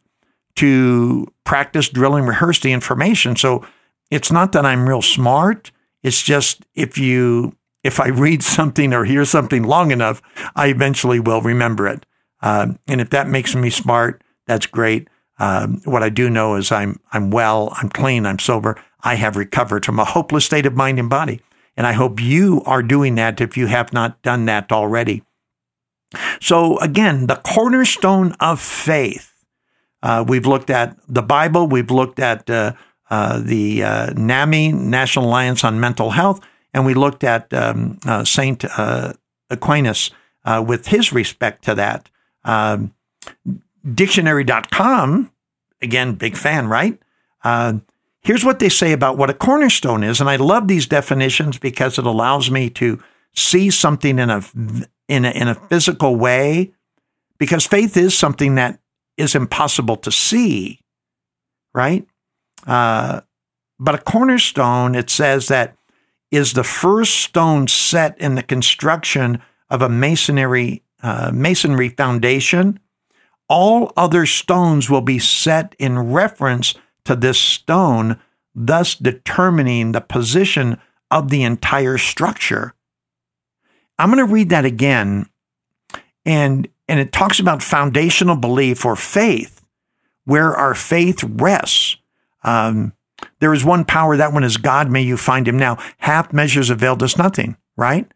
to 0.56 1.26
practice, 1.44 1.88
drill, 1.88 2.16
and 2.16 2.28
rehearse 2.28 2.58
the 2.58 2.72
information. 2.72 3.36
So 3.36 3.64
it's 4.10 4.32
not 4.32 4.52
that 4.52 4.66
I'm 4.66 4.88
real 4.88 5.02
smart. 5.02 5.70
It's 6.02 6.22
just 6.22 6.64
if 6.74 6.98
you 6.98 7.56
if 7.82 8.00
I 8.00 8.08
read 8.08 8.42
something 8.56 8.92
or 8.92 9.04
hear 9.04 9.24
something 9.24 9.62
long 9.62 9.90
enough, 9.90 10.20
I 10.54 10.68
eventually 10.68 11.20
will 11.20 11.40
remember 11.40 11.88
it. 11.88 12.04
Um, 12.42 12.78
and 12.88 13.00
if 13.00 13.10
that 13.10 13.28
makes 13.28 13.54
me 13.54 13.70
smart, 13.70 14.22
that's 14.46 14.66
great. 14.66 15.08
Um, 15.40 15.80
what 15.84 16.02
I 16.02 16.10
do 16.10 16.30
know 16.30 16.54
is 16.54 16.70
I'm 16.70 17.00
I'm 17.12 17.30
well, 17.30 17.72
I'm 17.76 17.88
clean, 17.88 18.26
I'm 18.26 18.38
sober. 18.38 18.80
I 19.02 19.14
have 19.14 19.36
recovered 19.36 19.86
from 19.86 19.98
a 19.98 20.04
hopeless 20.04 20.44
state 20.44 20.66
of 20.66 20.76
mind 20.76 20.98
and 20.98 21.08
body, 21.08 21.40
and 21.76 21.86
I 21.86 21.92
hope 21.92 22.20
you 22.20 22.62
are 22.66 22.82
doing 22.82 23.16
that 23.16 23.40
if 23.40 23.56
you 23.56 23.66
have 23.66 23.92
not 23.92 24.20
done 24.22 24.44
that 24.44 24.70
already. 24.70 25.24
So 26.40 26.78
again, 26.78 27.26
the 27.26 27.36
cornerstone 27.36 28.36
of 28.38 28.60
faith. 28.60 29.32
Uh, 30.02 30.24
we've 30.26 30.46
looked 30.46 30.70
at 30.70 30.96
the 31.08 31.22
Bible. 31.22 31.66
We've 31.66 31.90
looked 31.90 32.18
at 32.18 32.48
uh, 32.48 32.72
uh, 33.10 33.40
the 33.40 33.82
uh, 33.82 34.12
NAMI 34.16 34.72
National 34.72 35.26
Alliance 35.26 35.64
on 35.64 35.80
Mental 35.80 36.10
Health 36.10 36.40
and 36.72 36.86
we 36.86 36.94
looked 36.94 37.24
at 37.24 37.52
um, 37.52 37.98
uh, 38.06 38.24
Saint 38.24 38.64
uh, 38.78 39.12
Aquinas 39.50 40.10
with 40.64 40.86
his 40.86 41.12
respect 41.12 41.64
to 41.64 41.74
that. 41.74 42.08
Um, 42.44 42.94
dictionary.com, 43.94 45.30
again, 45.82 46.14
big 46.14 46.36
fan, 46.36 46.68
right? 46.68 46.98
Uh, 47.42 47.74
here's 48.22 48.44
what 48.44 48.58
they 48.58 48.68
say 48.68 48.92
about 48.92 49.16
what 49.16 49.30
a 49.30 49.34
cornerstone 49.34 50.02
is, 50.02 50.20
and 50.20 50.28
I 50.28 50.36
love 50.36 50.68
these 50.68 50.86
definitions 50.86 51.58
because 51.58 51.98
it 51.98 52.06
allows 52.06 52.50
me 52.50 52.70
to 52.70 53.02
see 53.34 53.70
something 53.70 54.18
in 54.18 54.30
a 54.30 54.42
in 55.08 55.24
a, 55.24 55.30
in 55.30 55.48
a 55.48 55.54
physical 55.54 56.16
way, 56.16 56.72
because 57.38 57.66
faith 57.66 57.96
is 57.96 58.16
something 58.16 58.54
that 58.56 58.78
is 59.16 59.34
impossible 59.34 59.96
to 59.96 60.12
see, 60.12 60.80
right? 61.74 62.06
Uh, 62.66 63.22
but 63.78 63.94
a 63.94 63.98
cornerstone, 63.98 64.94
it 64.94 65.10
says 65.10 65.48
that 65.48 65.76
is 66.30 66.52
the 66.52 66.64
first 66.64 67.16
stone 67.16 67.66
set 67.66 68.18
in 68.20 68.34
the 68.34 68.42
construction 68.42 69.42
of 69.68 69.82
a 69.82 69.88
masonry 69.88 70.82
uh, 71.02 71.30
masonry 71.32 71.88
foundation. 71.88 72.78
All 73.50 73.92
other 73.96 74.26
stones 74.26 74.88
will 74.88 75.00
be 75.00 75.18
set 75.18 75.74
in 75.76 75.98
reference 75.98 76.76
to 77.04 77.16
this 77.16 77.40
stone, 77.40 78.20
thus 78.54 78.94
determining 78.94 79.90
the 79.90 80.00
position 80.00 80.78
of 81.10 81.30
the 81.30 81.42
entire 81.42 81.98
structure. 81.98 82.74
I'm 83.98 84.12
going 84.12 84.24
to 84.24 84.32
read 84.32 84.50
that 84.50 84.64
again, 84.64 85.26
and 86.24 86.68
and 86.86 87.00
it 87.00 87.12
talks 87.12 87.40
about 87.40 87.60
foundational 87.60 88.36
belief 88.36 88.84
or 88.84 88.94
faith, 88.94 89.66
where 90.24 90.54
our 90.54 90.74
faith 90.74 91.24
rests. 91.24 91.96
Um, 92.44 92.92
there 93.40 93.52
is 93.52 93.64
one 93.64 93.84
power, 93.84 94.16
that 94.16 94.32
one 94.32 94.44
is 94.44 94.58
God, 94.58 94.90
may 94.90 95.02
you 95.02 95.16
find 95.16 95.48
him 95.48 95.58
now. 95.58 95.76
Half 95.98 96.32
measures 96.32 96.70
availed 96.70 97.02
us 97.02 97.18
nothing, 97.18 97.56
right? 97.76 98.10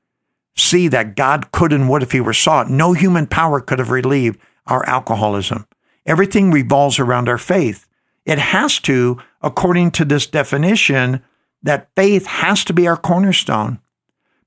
See 0.57 0.87
that 0.89 1.17
God 1.17 1.51
could 1.51 1.73
and 1.73 1.89
would 1.89 2.05
if 2.05 2.13
he 2.13 2.21
were 2.21 2.33
sought. 2.33 2.71
No 2.71 2.93
human 2.93 3.27
power 3.27 3.61
could 3.61 3.81
have 3.81 3.91
relieved 3.91 4.39
our 4.67 4.87
alcoholism. 4.87 5.67
Everything 6.07 6.51
revolves 6.51 6.99
around 6.99 7.29
our 7.29 7.39
faith. 7.39 7.87
It 8.25 8.39
has 8.39 8.79
to, 8.81 9.19
according 9.43 9.93
to 9.93 10.05
this 10.05 10.27
definition, 10.27 11.23
that 11.63 11.89
faith 11.97 12.27
has 12.27 12.65
to 12.65 12.73
be 12.73 12.87
our 12.87 12.97
cornerstone. 12.97 13.81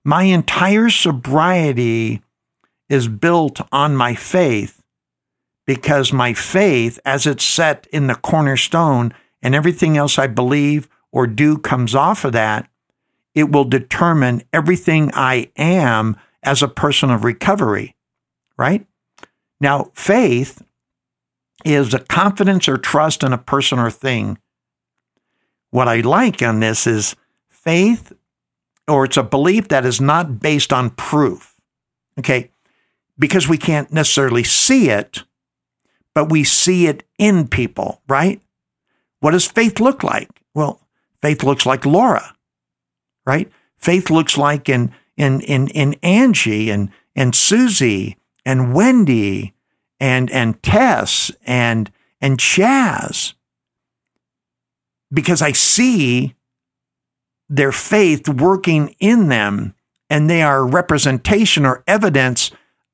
My 0.03 0.23
entire 0.23 0.89
sobriety 0.89 2.21
is 2.89 3.07
built 3.07 3.59
on 3.71 3.95
my 3.95 4.15
faith 4.15 4.81
because 5.65 6.13
my 6.13 6.33
faith, 6.33 6.99
as 7.03 7.27
it's 7.27 7.43
set 7.43 7.87
in 7.91 8.07
the 8.07 8.15
cornerstone, 8.15 9.13
and 9.41 9.53
everything 9.53 9.97
else 9.97 10.17
I 10.17 10.27
believe 10.27 10.87
or 11.11 11.27
do 11.27 11.57
comes 11.57 11.93
off 11.93 12.23
of 12.25 12.33
that, 12.33 12.69
it 13.35 13.51
will 13.51 13.65
determine 13.65 14.43
everything 14.51 15.11
I 15.13 15.51
am 15.57 16.15
as 16.41 16.63
a 16.63 16.67
person 16.67 17.11
of 17.11 17.23
recovery, 17.23 17.95
right? 18.57 18.87
Now, 19.59 19.91
faith 19.93 20.61
is 21.65 21.93
a 21.93 21.99
confidence 21.99 22.67
or 22.67 22.77
trust 22.77 23.23
in 23.23 23.33
a 23.33 23.37
person 23.37 23.79
or 23.79 23.91
thing, 23.91 24.37
what 25.71 25.87
I 25.87 26.01
like 26.01 26.41
on 26.41 26.59
this 26.59 26.87
is 26.87 27.15
faith, 27.49 28.13
or 28.87 29.05
it's 29.05 29.17
a 29.17 29.23
belief 29.23 29.67
that 29.67 29.85
is 29.85 29.99
not 29.99 30.39
based 30.39 30.71
on 30.71 30.91
proof. 30.91 31.55
Okay. 32.19 32.51
Because 33.19 33.47
we 33.47 33.57
can't 33.57 33.91
necessarily 33.91 34.43
see 34.43 34.89
it, 34.89 35.23
but 36.13 36.29
we 36.31 36.43
see 36.43 36.87
it 36.87 37.03
in 37.17 37.47
people, 37.47 38.01
right? 38.07 38.41
What 39.19 39.31
does 39.31 39.47
faith 39.47 39.79
look 39.79 40.03
like? 40.03 40.29
Well, 40.53 40.79
faith 41.21 41.43
looks 41.43 41.65
like 41.65 41.85
Laura, 41.85 42.35
right? 43.25 43.51
Faith 43.77 44.09
looks 44.09 44.37
like 44.37 44.69
in 44.69 44.93
in 45.15 45.41
in 45.41 45.67
in 45.69 45.95
Angie 46.03 46.69
and 46.69 46.91
and 47.15 47.33
Susie 47.35 48.17
and 48.47 48.73
Wendy 48.73 49.53
and 49.99 50.31
and 50.31 50.63
Tess 50.63 51.29
and 51.45 51.91
and 52.21 52.37
Chaz 52.39 53.33
because 55.13 55.41
I 55.41 55.51
see 55.51 56.33
their 57.49 57.73
faith 57.73 58.27
working 58.29 58.95
in 58.99 59.27
them 59.27 59.75
and 60.09 60.29
they 60.29 60.41
are 60.41 60.65
representation 60.65 61.65
or 61.65 61.83
evidence 61.87 62.51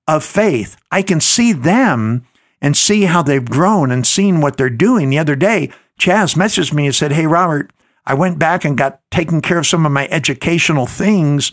of 0.08 0.24
faith. 0.24 0.76
I 0.92 1.04
can 1.04 1.22
see 1.22 1.54
them 1.54 2.26
and 2.60 2.76
see 2.76 3.04
how 3.04 3.22
they've 3.22 3.46
grown 3.46 3.92
and 3.92 4.08
seen 4.08 4.42
what 4.42 4.58
they're 4.58 4.70
doing. 4.72 5.10
The 5.10 5.20
other 5.20 5.36
day, 5.36 5.70
Chaz 6.00 6.36
messaged 6.36 6.74
me 6.74 6.88
and 6.88 6.96
said, 6.96 7.12
Hey, 7.12 7.28
Robert, 7.28 7.72
I 8.06 8.16
went 8.16 8.40
back 8.40 8.66
and 8.66 8.78
got 8.78 9.02
taken 9.12 9.40
care 9.40 9.60
of 9.60 9.68
some 9.68 9.86
of 9.86 9.92
my 9.92 10.08
educational 10.08 10.88
things. 10.88 11.52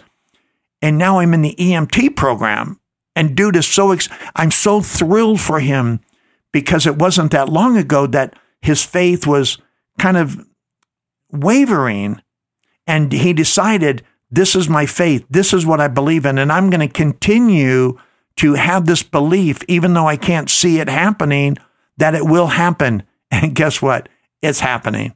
And 0.81 0.97
now 0.97 1.19
I'm 1.19 1.35
in 1.35 1.43
the 1.43 1.55
EMT 1.57 2.17
program. 2.17 2.80
And 3.17 3.37
dude 3.37 3.57
is 3.57 3.67
so, 3.67 3.93
ex- 3.93 4.09
I'm 4.37 4.51
so 4.51 4.81
thrilled 4.81 5.41
for 5.41 5.61
him 5.61 6.01
because 6.53 6.87
it 6.87 6.97
wasn't 6.97 7.33
that 7.33 7.49
long 7.49 7.77
ago 7.77 8.07
that 8.07 8.35
his 8.63 8.85
faith 8.85 9.27
was 9.27 9.59
kind 9.99 10.17
of 10.17 10.47
wavering. 11.31 12.21
And 12.87 13.13
he 13.13 13.33
decided, 13.33 14.05
this 14.31 14.55
is 14.55 14.69
my 14.69 14.87
faith. 14.87 15.25
This 15.29 15.53
is 15.53 15.67
what 15.67 15.81
I 15.81 15.89
believe 15.89 16.25
in. 16.25 16.39
And 16.39 16.53
I'm 16.53 16.71
going 16.71 16.87
to 16.87 16.93
continue 16.93 17.99
to 18.37 18.55
have 18.55 18.87
this 18.87 19.03
belief, 19.03 19.63
even 19.69 19.95
though 19.95 20.07
I 20.07 20.17
can't 20.17 20.49
see 20.49 20.79
it 20.79 20.89
happening, 20.89 21.57
that 21.97 22.15
it 22.15 22.25
will 22.25 22.49
happen. 22.49 23.05
And 23.33 23.55
guess 23.55 23.81
what? 23.81 24.09
It's 24.43 24.59
happening. 24.59 25.15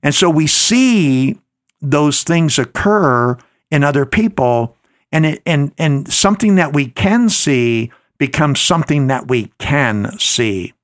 And 0.00 0.14
so 0.14 0.30
we 0.30 0.46
see 0.46 1.40
those 1.80 2.22
things 2.22 2.56
occur 2.56 3.36
in 3.68 3.82
other 3.82 4.06
people 4.06 4.76
and 5.12 5.26
it, 5.26 5.42
and 5.46 5.72
and 5.78 6.12
something 6.12 6.56
that 6.56 6.72
we 6.72 6.88
can 6.88 7.28
see 7.28 7.90
becomes 8.18 8.60
something 8.60 9.06
that 9.06 9.28
we 9.28 9.52
can 9.58 10.18
see. 10.18 10.74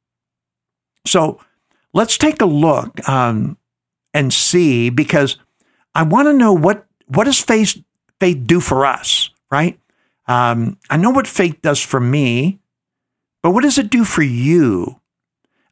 So 1.06 1.40
let's 1.92 2.16
take 2.16 2.40
a 2.40 2.46
look 2.46 3.06
um, 3.08 3.58
and 4.12 4.32
see 4.32 4.90
because 4.90 5.38
I 5.94 6.02
want 6.02 6.28
to 6.28 6.32
know 6.32 6.52
what 6.52 6.86
what 7.06 7.24
does 7.24 7.40
faith 7.40 7.82
faith 8.20 8.46
do 8.46 8.60
for 8.60 8.86
us, 8.86 9.30
right? 9.50 9.78
Um, 10.26 10.78
I 10.88 10.96
know 10.96 11.10
what 11.10 11.26
faith 11.26 11.60
does 11.60 11.80
for 11.80 12.00
me, 12.00 12.60
but 13.42 13.50
what 13.50 13.62
does 13.62 13.78
it 13.78 13.90
do 13.90 14.04
for 14.04 14.22
you? 14.22 15.00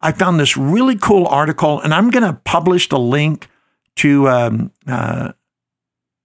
I 0.03 0.13
found 0.13 0.39
this 0.39 0.57
really 0.57 0.97
cool 0.97 1.27
article, 1.27 1.81
and 1.81 1.95
I'm 1.95 2.11
going 2.11 2.25
to 2.25 2.41
publish 2.45 2.89
the 2.89 2.99
link 2.99 3.49
to 3.97 4.29
um, 4.29 4.73
uh, 4.87 5.33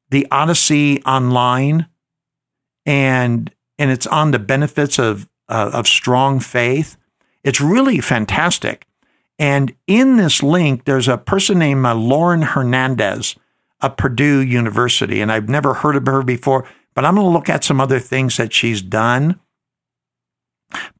the 0.09 0.27
Odyssey 0.31 1.01
online, 1.03 1.87
and 2.87 3.53
and 3.77 3.91
it's 3.91 4.07
on 4.07 4.31
the 4.31 4.39
benefits 4.39 4.97
of 4.97 5.29
uh, 5.47 5.69
of 5.73 5.87
strong 5.87 6.39
faith. 6.39 6.97
It's 7.43 7.61
really 7.61 7.99
fantastic. 7.99 8.87
And 9.37 9.75
in 9.85 10.17
this 10.17 10.41
link, 10.41 10.85
there's 10.85 11.07
a 11.07 11.19
person 11.19 11.59
named 11.59 11.85
uh, 11.85 11.93
Lauren 11.93 12.41
Hernandez 12.41 13.35
of 13.81 13.95
Purdue 13.95 14.39
University, 14.39 15.21
and 15.21 15.31
I've 15.31 15.47
never 15.47 15.75
heard 15.75 15.95
of 15.95 16.07
her 16.07 16.23
before 16.23 16.67
but 16.97 17.05
I'm 17.05 17.13
going 17.13 17.27
to 17.27 17.31
look 17.31 17.47
at 17.47 17.63
some 17.63 17.79
other 17.79 17.99
things 17.99 18.37
that 18.37 18.51
she's 18.51 18.81
done. 18.81 19.39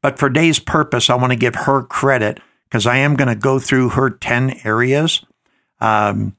But 0.00 0.16
for 0.16 0.28
today's 0.28 0.60
purpose, 0.60 1.10
I 1.10 1.16
want 1.16 1.32
to 1.32 1.36
give 1.36 1.56
her 1.56 1.82
credit 1.82 2.38
because 2.62 2.86
I 2.86 2.98
am 2.98 3.16
going 3.16 3.26
to 3.26 3.34
go 3.34 3.58
through 3.58 3.88
her 3.88 4.08
10 4.08 4.60
areas. 4.62 5.24
Um, 5.80 6.36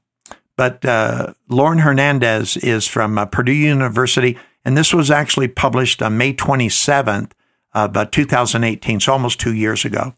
but 0.56 0.82
uh, 0.86 1.34
Lauren 1.50 1.80
Hernandez 1.80 2.56
is 2.56 2.88
from 2.88 3.18
uh, 3.18 3.26
Purdue 3.26 3.52
University, 3.52 4.38
and 4.64 4.76
this 4.76 4.92
was 4.92 5.10
actually 5.10 5.48
published 5.48 6.02
on 6.02 6.18
May 6.18 6.32
27th 6.34 7.32
of 7.72 7.96
uh, 7.96 8.04
2018, 8.06 9.00
so 9.00 9.12
almost 9.12 9.40
two 9.40 9.54
years 9.54 9.84
ago. 9.84 10.14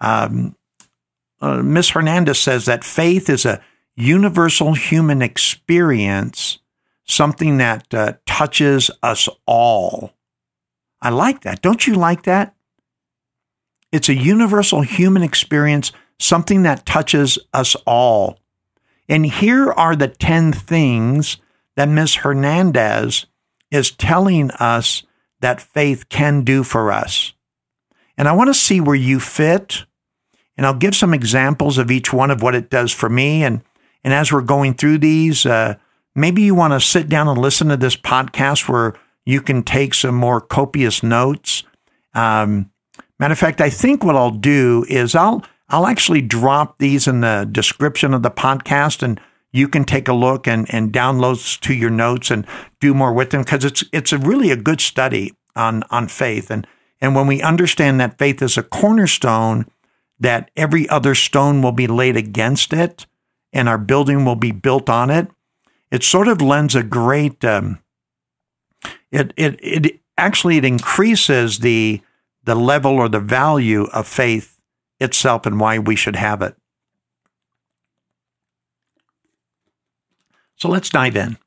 Um, 0.00 0.56
uh, 1.40 1.62
Miss 1.62 1.90
Hernandez 1.90 2.38
says 2.38 2.64
that 2.66 2.84
faith 2.84 3.30
is 3.30 3.44
a 3.46 3.62
universal 3.96 4.74
human 4.74 5.22
experience 5.22 6.58
something 7.08 7.56
that 7.58 7.92
uh, 7.92 8.12
touches 8.26 8.90
us 9.02 9.28
all. 9.46 10.12
I 11.00 11.10
like 11.10 11.40
that. 11.42 11.62
Don't 11.62 11.86
you 11.86 11.94
like 11.94 12.24
that? 12.24 12.54
It's 13.90 14.08
a 14.08 14.14
universal 14.14 14.82
human 14.82 15.22
experience, 15.22 15.90
something 16.18 16.62
that 16.62 16.84
touches 16.84 17.38
us 17.54 17.74
all. 17.86 18.38
And 19.08 19.24
here 19.24 19.72
are 19.72 19.96
the 19.96 20.08
10 20.08 20.52
things 20.52 21.38
that 21.76 21.88
Ms. 21.88 22.16
Hernandez 22.16 23.26
is 23.70 23.90
telling 23.90 24.50
us 24.52 25.02
that 25.40 25.60
faith 25.60 26.08
can 26.08 26.42
do 26.42 26.62
for 26.62 26.90
us. 26.90 27.32
And 28.16 28.26
I 28.26 28.32
want 28.32 28.48
to 28.48 28.54
see 28.54 28.80
where 28.80 28.96
you 28.96 29.20
fit. 29.20 29.84
And 30.56 30.66
I'll 30.66 30.74
give 30.74 30.96
some 30.96 31.14
examples 31.14 31.78
of 31.78 31.90
each 31.90 32.12
one 32.12 32.30
of 32.30 32.42
what 32.42 32.54
it 32.54 32.68
does 32.68 32.92
for 32.92 33.08
me. 33.08 33.44
And, 33.44 33.62
and 34.02 34.12
as 34.12 34.32
we're 34.32 34.40
going 34.40 34.74
through 34.74 34.98
these, 34.98 35.46
uh, 35.46 35.76
Maybe 36.18 36.42
you 36.42 36.56
want 36.56 36.72
to 36.72 36.80
sit 36.80 37.08
down 37.08 37.28
and 37.28 37.38
listen 37.38 37.68
to 37.68 37.76
this 37.76 37.96
podcast 37.96 38.68
where 38.68 38.94
you 39.24 39.40
can 39.40 39.62
take 39.62 39.94
some 39.94 40.16
more 40.16 40.40
copious 40.40 41.04
notes. 41.04 41.62
Um, 42.12 42.72
matter 43.20 43.30
of 43.30 43.38
fact, 43.38 43.60
I 43.60 43.70
think 43.70 44.02
what 44.02 44.16
I'll 44.16 44.32
do 44.32 44.84
is 44.88 45.14
I'll 45.14 45.44
I'll 45.68 45.86
actually 45.86 46.22
drop 46.22 46.78
these 46.78 47.06
in 47.06 47.20
the 47.20 47.48
description 47.50 48.14
of 48.14 48.24
the 48.24 48.32
podcast, 48.32 49.04
and 49.04 49.20
you 49.52 49.68
can 49.68 49.84
take 49.84 50.08
a 50.08 50.12
look 50.12 50.46
and 50.46 50.72
and 50.72 50.92
download 50.92 51.60
to 51.60 51.74
your 51.74 51.90
notes 51.90 52.30
and 52.30 52.46
do 52.80 52.94
more 52.94 53.12
with 53.12 53.30
them 53.30 53.42
because 53.42 53.64
it's 53.64 53.84
it's 53.92 54.12
a 54.12 54.18
really 54.18 54.50
a 54.50 54.56
good 54.56 54.80
study 54.80 55.32
on 55.56 55.82
on 55.90 56.08
faith 56.08 56.50
and 56.50 56.66
and 57.00 57.14
when 57.14 57.26
we 57.26 57.40
understand 57.40 58.00
that 58.00 58.18
faith 58.18 58.42
is 58.42 58.58
a 58.58 58.62
cornerstone, 58.62 59.66
that 60.18 60.50
every 60.56 60.88
other 60.88 61.14
stone 61.14 61.62
will 61.62 61.70
be 61.70 61.86
laid 61.86 62.16
against 62.16 62.72
it, 62.72 63.06
and 63.52 63.68
our 63.68 63.78
building 63.78 64.24
will 64.24 64.34
be 64.34 64.50
built 64.50 64.90
on 64.90 65.08
it 65.08 65.28
it 65.90 66.02
sort 66.02 66.28
of 66.28 66.40
lends 66.40 66.74
a 66.74 66.82
great 66.82 67.44
um, 67.44 67.78
it 69.10 69.32
it 69.36 69.58
it 69.62 70.00
actually 70.16 70.58
it 70.58 70.64
increases 70.64 71.60
the 71.60 72.00
the 72.44 72.54
level 72.54 72.92
or 72.92 73.08
the 73.08 73.20
value 73.20 73.84
of 73.92 74.06
faith 74.06 74.58
itself 75.00 75.46
and 75.46 75.60
why 75.60 75.78
we 75.78 75.96
should 75.96 76.16
have 76.16 76.42
it. 76.42 76.56
So 80.58 80.68
let's 80.68 80.90
dive 80.90 81.16
in. 81.16 81.38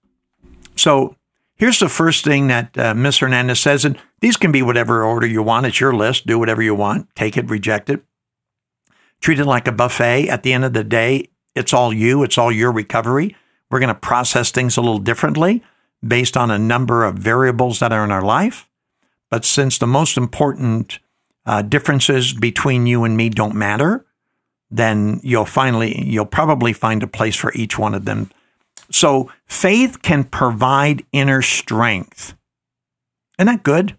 So 0.76 1.16
here's 1.56 1.80
the 1.80 1.90
first 1.90 2.24
thing 2.24 2.48
that 2.48 2.78
uh, 2.78 2.96
Ms. 2.96 3.20
Hernandez 3.20 3.60
says, 3.60 3.86
and 3.86 4.00
these 4.22 4.38
can 4.38 4.52
be 4.52 4.62
whatever 4.62 5.04
order 5.04 5.28
you 5.28 5.44
want. 5.44 5.66
It's 5.66 5.80
your 5.80 5.94
list. 5.94 6.26
Do 6.26 6.40
whatever 6.40 6.62
you 6.62 6.74
want. 6.74 7.14
Take 7.16 7.38
it, 7.38 7.50
reject 7.50 7.90
it. 7.90 8.04
Treat 9.20 9.40
it 9.40 9.46
like 9.46 9.68
a 9.68 9.72
buffet. 9.72 10.30
At 10.30 10.44
the 10.44 10.54
end 10.54 10.66
of 10.66 10.74
the 10.74 10.84
day, 10.84 11.30
it's 11.56 11.74
all 11.74 11.94
you. 11.94 12.24
It's 12.24 12.38
all 12.38 12.52
your 12.52 12.72
recovery. 12.72 13.36
We're 13.70 13.80
going 13.80 13.90
to 13.90 13.96
process 13.96 14.50
things 14.50 14.78
a 14.78 14.82
little 14.82 15.00
differently 15.00 15.64
based 16.06 16.36
on 16.36 16.50
a 16.50 16.58
number 16.58 17.04
of 17.04 17.16
variables 17.16 17.80
that 17.80 17.92
are 17.92 18.04
in 18.04 18.12
our 18.12 18.24
life. 18.24 18.68
But 19.30 19.46
since 19.46 19.78
the 19.78 19.88
most 19.88 20.18
important 20.18 21.00
uh, 21.46 21.62
differences 21.62 22.34
between 22.34 22.88
you 22.88 23.04
and 23.04 23.16
me 23.16 23.30
don't 23.30 23.56
matter, 23.56 24.06
then 24.70 25.20
you'll 25.22 25.46
finally, 25.46 26.02
you'll 26.04 26.26
probably 26.26 26.74
find 26.74 27.04
a 27.04 27.08
place 27.08 27.36
for 27.36 27.54
each 27.54 27.78
one 27.78 27.94
of 27.94 28.06
them. 28.06 28.32
So 28.92 29.32
faith 29.48 30.02
can 30.02 30.24
provide 30.24 31.06
inner 31.12 31.42
strength. 31.42 32.36
Isn't 33.40 33.48
that 33.48 33.64
good? 33.64 33.98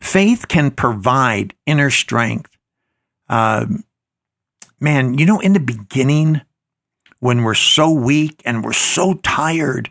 Faith 0.00 0.48
can 0.48 0.70
provide 0.70 1.54
inner 1.66 1.90
strength. 1.90 2.50
Uh, 3.28 3.66
man, 4.80 5.16
you 5.18 5.26
know, 5.26 5.40
in 5.40 5.52
the 5.52 5.60
beginning, 5.60 6.42
when 7.24 7.42
we're 7.42 7.54
so 7.54 7.90
weak 7.90 8.42
and 8.44 8.62
we're 8.62 8.74
so 8.74 9.14
tired 9.14 9.90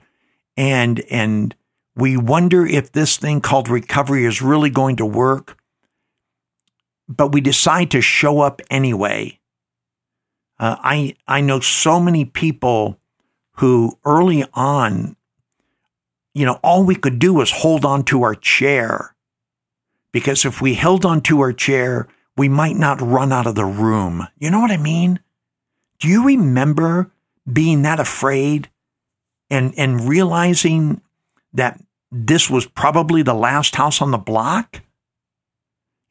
and 0.56 1.00
and 1.10 1.56
we 1.96 2.16
wonder 2.16 2.64
if 2.64 2.92
this 2.92 3.18
thing 3.18 3.42
called 3.42 3.68
recovery 3.68 4.24
is 4.24 4.40
really 4.40 4.70
going 4.70 4.96
to 4.96 5.06
work 5.06 5.58
but 7.08 7.32
we 7.32 7.42
decide 7.42 7.90
to 7.90 8.02
show 8.02 8.40
up 8.40 8.62
anyway 8.70 9.40
uh, 10.60 10.76
i 10.84 11.16
i 11.28 11.42
know 11.42 11.60
so 11.60 12.00
many 12.00 12.24
people 12.24 13.00
who 13.58 13.98
early 14.06 14.46
on 14.54 15.16
you 16.34 16.46
know 16.46 16.60
all 16.64 16.84
we 16.84 16.96
could 16.96 17.20
do 17.20 17.34
was 17.34 17.52
hold 17.52 17.86
on 17.86 18.04
to 18.04 18.24
our 18.24 18.36
chair. 18.36 19.16
Because 20.12 20.46
if 20.46 20.62
we 20.62 20.76
held 20.76 21.06
on 21.06 21.22
to 21.22 21.42
our 21.42 21.54
chair 21.54 22.08
we 22.36 22.50
might 22.50 22.76
not 22.76 23.02
run 23.02 23.32
out 23.32 23.46
of 23.46 23.56
the 23.56 23.66
room. 23.66 24.28
You 24.40 24.50
know 24.50 24.60
what 24.60 24.72
i 24.72 24.78
mean? 24.78 25.20
Do 26.00 26.08
you 26.08 26.26
remember 26.26 27.12
being 27.52 27.84
that 27.84 28.00
afraid 28.00 28.70
and, 29.50 29.74
and 29.78 30.08
realizing 30.08 31.02
that 31.54 31.80
this 32.12 32.50
was 32.50 32.66
probably 32.66 33.24
the 33.24 33.34
last 33.34 33.76
house 33.76 34.02
on 34.02 34.12
the 34.12 34.18
block, 34.18 34.82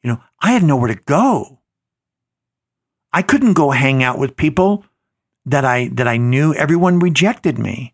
you 0.01 0.11
know, 0.11 0.21
I 0.41 0.51
had 0.51 0.63
nowhere 0.63 0.93
to 0.93 1.01
go. 1.01 1.59
I 3.11 3.21
couldn't 3.21 3.53
go 3.53 3.71
hang 3.71 4.03
out 4.03 4.17
with 4.17 4.35
people 4.35 4.85
that 5.45 5.65
I 5.65 5.89
that 5.89 6.07
I 6.07 6.17
knew 6.17 6.53
everyone 6.53 6.99
rejected 6.99 7.57
me. 7.59 7.93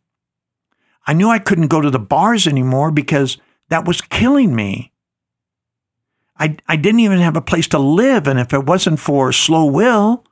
I 1.07 1.13
knew 1.13 1.29
I 1.29 1.39
couldn't 1.39 1.67
go 1.67 1.81
to 1.81 1.89
the 1.89 1.99
bars 1.99 2.45
anymore 2.45 2.91
because 2.91 3.37
that 3.69 3.85
was 3.85 4.01
killing 4.01 4.55
me. 4.55 4.91
I, 6.37 6.57
I 6.67 6.75
didn't 6.75 7.01
even 7.01 7.19
have 7.19 7.35
a 7.35 7.41
place 7.41 7.67
to 7.69 7.79
live. 7.79 8.27
And 8.27 8.39
if 8.39 8.53
it 8.53 8.65
wasn't 8.65 8.99
for 8.99 9.31
Slow 9.31 9.65
Will 9.65 10.23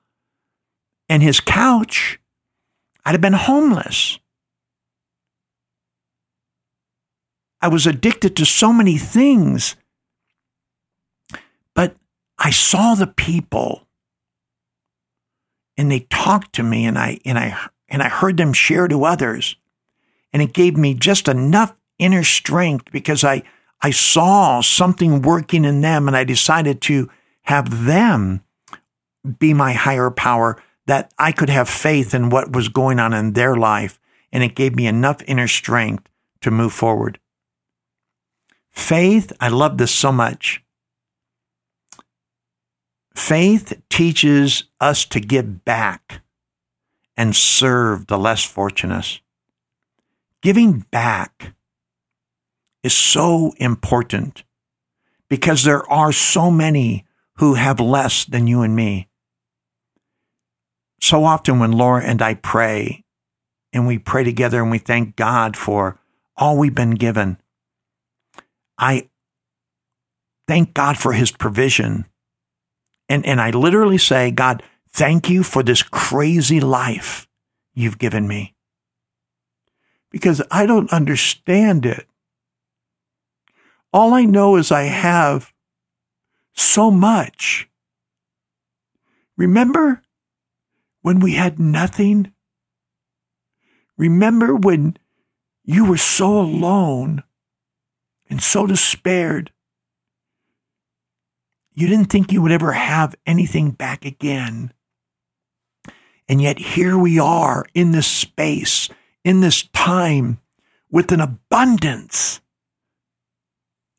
and 1.10 1.22
his 1.22 1.40
couch, 1.40 2.20
I'd 3.06 3.12
have 3.12 3.22
been 3.22 3.34
homeless. 3.34 4.20
I 7.62 7.68
was 7.68 7.88
addicted 7.88 8.36
to 8.38 8.46
so 8.46 8.72
many 8.72 8.98
things. 8.98 9.76
But 11.74 11.96
I 12.38 12.52
saw 12.52 12.96
the 12.96 13.08
people 13.08 13.87
and 15.78 15.92
they 15.92 16.02
talked 16.10 16.54
to 16.54 16.64
me 16.64 16.86
and 16.86 16.98
I 16.98 17.20
and 17.26 17.38
I 17.38 17.58
and 17.90 18.02
I 18.02 18.10
heard 18.10 18.38
them 18.38 18.54
share 18.54 18.88
to 18.88 19.06
others. 19.06 19.56
And 20.34 20.42
it 20.42 20.54
gave 20.54 20.76
me 20.76 20.94
just 20.94 21.28
enough 21.28 21.74
inner 22.00 22.24
strength 22.24 22.92
because 22.92 23.24
I 23.24 23.44
I 23.82 23.92
saw 23.92 24.62
something 24.62 25.22
working 25.22 25.64
in 25.64 25.82
them 25.82 26.08
and 26.08 26.18
I 26.18 26.24
decided 26.24 26.82
to 26.84 27.10
have 27.44 27.86
them 27.86 28.44
be 29.40 29.54
my 29.54 29.74
higher 29.74 30.10
power 30.10 30.62
that 30.88 31.14
I 31.18 31.32
could 31.32 31.50
have 31.50 31.70
faith 31.70 32.14
in 32.14 32.30
what 32.30 32.52
was 32.52 32.70
going 32.70 33.00
on 33.00 33.14
in 33.14 33.34
their 33.34 33.56
life. 33.56 34.00
And 34.32 34.44
it 34.44 34.56
gave 34.56 34.76
me 34.76 34.88
enough 34.88 35.22
inner 35.28 35.48
strength 35.48 36.08
to 36.42 36.52
move 36.52 36.74
forward. 36.74 37.20
Faith, 38.72 39.32
I 39.40 39.50
love 39.50 39.78
this 39.78 39.92
so 39.92 40.12
much. 40.12 40.64
Faith 43.18 43.74
teaches 43.90 44.66
us 44.80 45.04
to 45.04 45.20
give 45.20 45.66
back 45.66 46.22
and 47.18 47.36
serve 47.36 48.06
the 48.06 48.18
less 48.18 48.44
fortunate. 48.44 49.22
Giving 50.44 50.86
back 50.92 51.56
is 52.84 52.94
so 52.94 53.54
important 53.58 54.44
because 55.30 55.64
there 55.64 55.84
are 55.92 56.12
so 56.12 56.52
many 56.52 57.08
who 57.38 57.56
have 57.56 57.80
less 57.80 58.24
than 58.24 58.46
you 58.46 58.62
and 58.62 58.76
me. 58.76 59.10
So 61.02 61.26
often 61.26 61.58
when 61.58 61.72
Laura 61.72 62.04
and 62.04 62.22
I 62.22 62.36
pray 62.36 63.04
and 63.74 63.88
we 63.88 63.98
pray 63.98 64.26
together 64.26 64.62
and 64.62 64.70
we 64.70 64.78
thank 64.78 65.16
God 65.16 65.58
for 65.58 66.00
all 66.38 66.56
we've 66.56 66.76
been 66.76 66.92
given, 66.92 67.38
I 68.78 69.10
thank 70.48 70.76
God 70.76 71.00
for 71.00 71.14
his 71.14 71.32
provision. 71.32 72.06
And, 73.10 73.26
and 73.26 73.40
I 73.40 73.52
literally 73.52 73.98
say, 73.98 74.32
God, 74.32 74.64
thank 74.92 75.30
you 75.30 75.44
for 75.44 75.64
this 75.64 75.84
crazy 75.84 76.60
life 76.60 77.28
you've 77.74 77.98
given 77.98 78.28
me. 78.28 78.56
Because 80.12 80.42
I 80.52 80.66
don't 80.66 80.92
understand 80.92 81.86
it. 81.86 82.08
All 83.94 84.14
I 84.14 84.26
know 84.26 84.56
is 84.56 84.72
I 84.72 84.84
have 84.84 85.54
so 86.54 86.92
much. 86.92 87.70
Remember 89.38 90.02
when 91.02 91.20
we 91.20 91.34
had 91.34 91.60
nothing? 91.60 92.34
Remember 93.98 94.56
when 94.56 94.98
you 95.64 95.86
were 95.86 95.98
so 95.98 96.40
alone 96.40 97.24
and 98.30 98.42
so 98.42 98.66
despaired? 98.66 99.52
You 101.78 101.88
didn't 101.88 102.08
think 102.08 102.32
you 102.32 102.42
would 102.42 102.52
ever 102.52 102.72
have 102.72 103.14
anything 103.28 103.70
back 103.70 104.04
again. 104.04 104.74
And 106.28 106.42
yet 106.42 106.58
here 106.58 106.98
we 106.98 107.20
are 107.20 107.68
in 107.76 107.92
this 107.92 108.08
space, 108.08 108.90
in 109.24 109.42
this 109.42 109.62
time, 109.74 110.40
with 110.90 111.12
an 111.12 111.22
abundance 111.22 112.42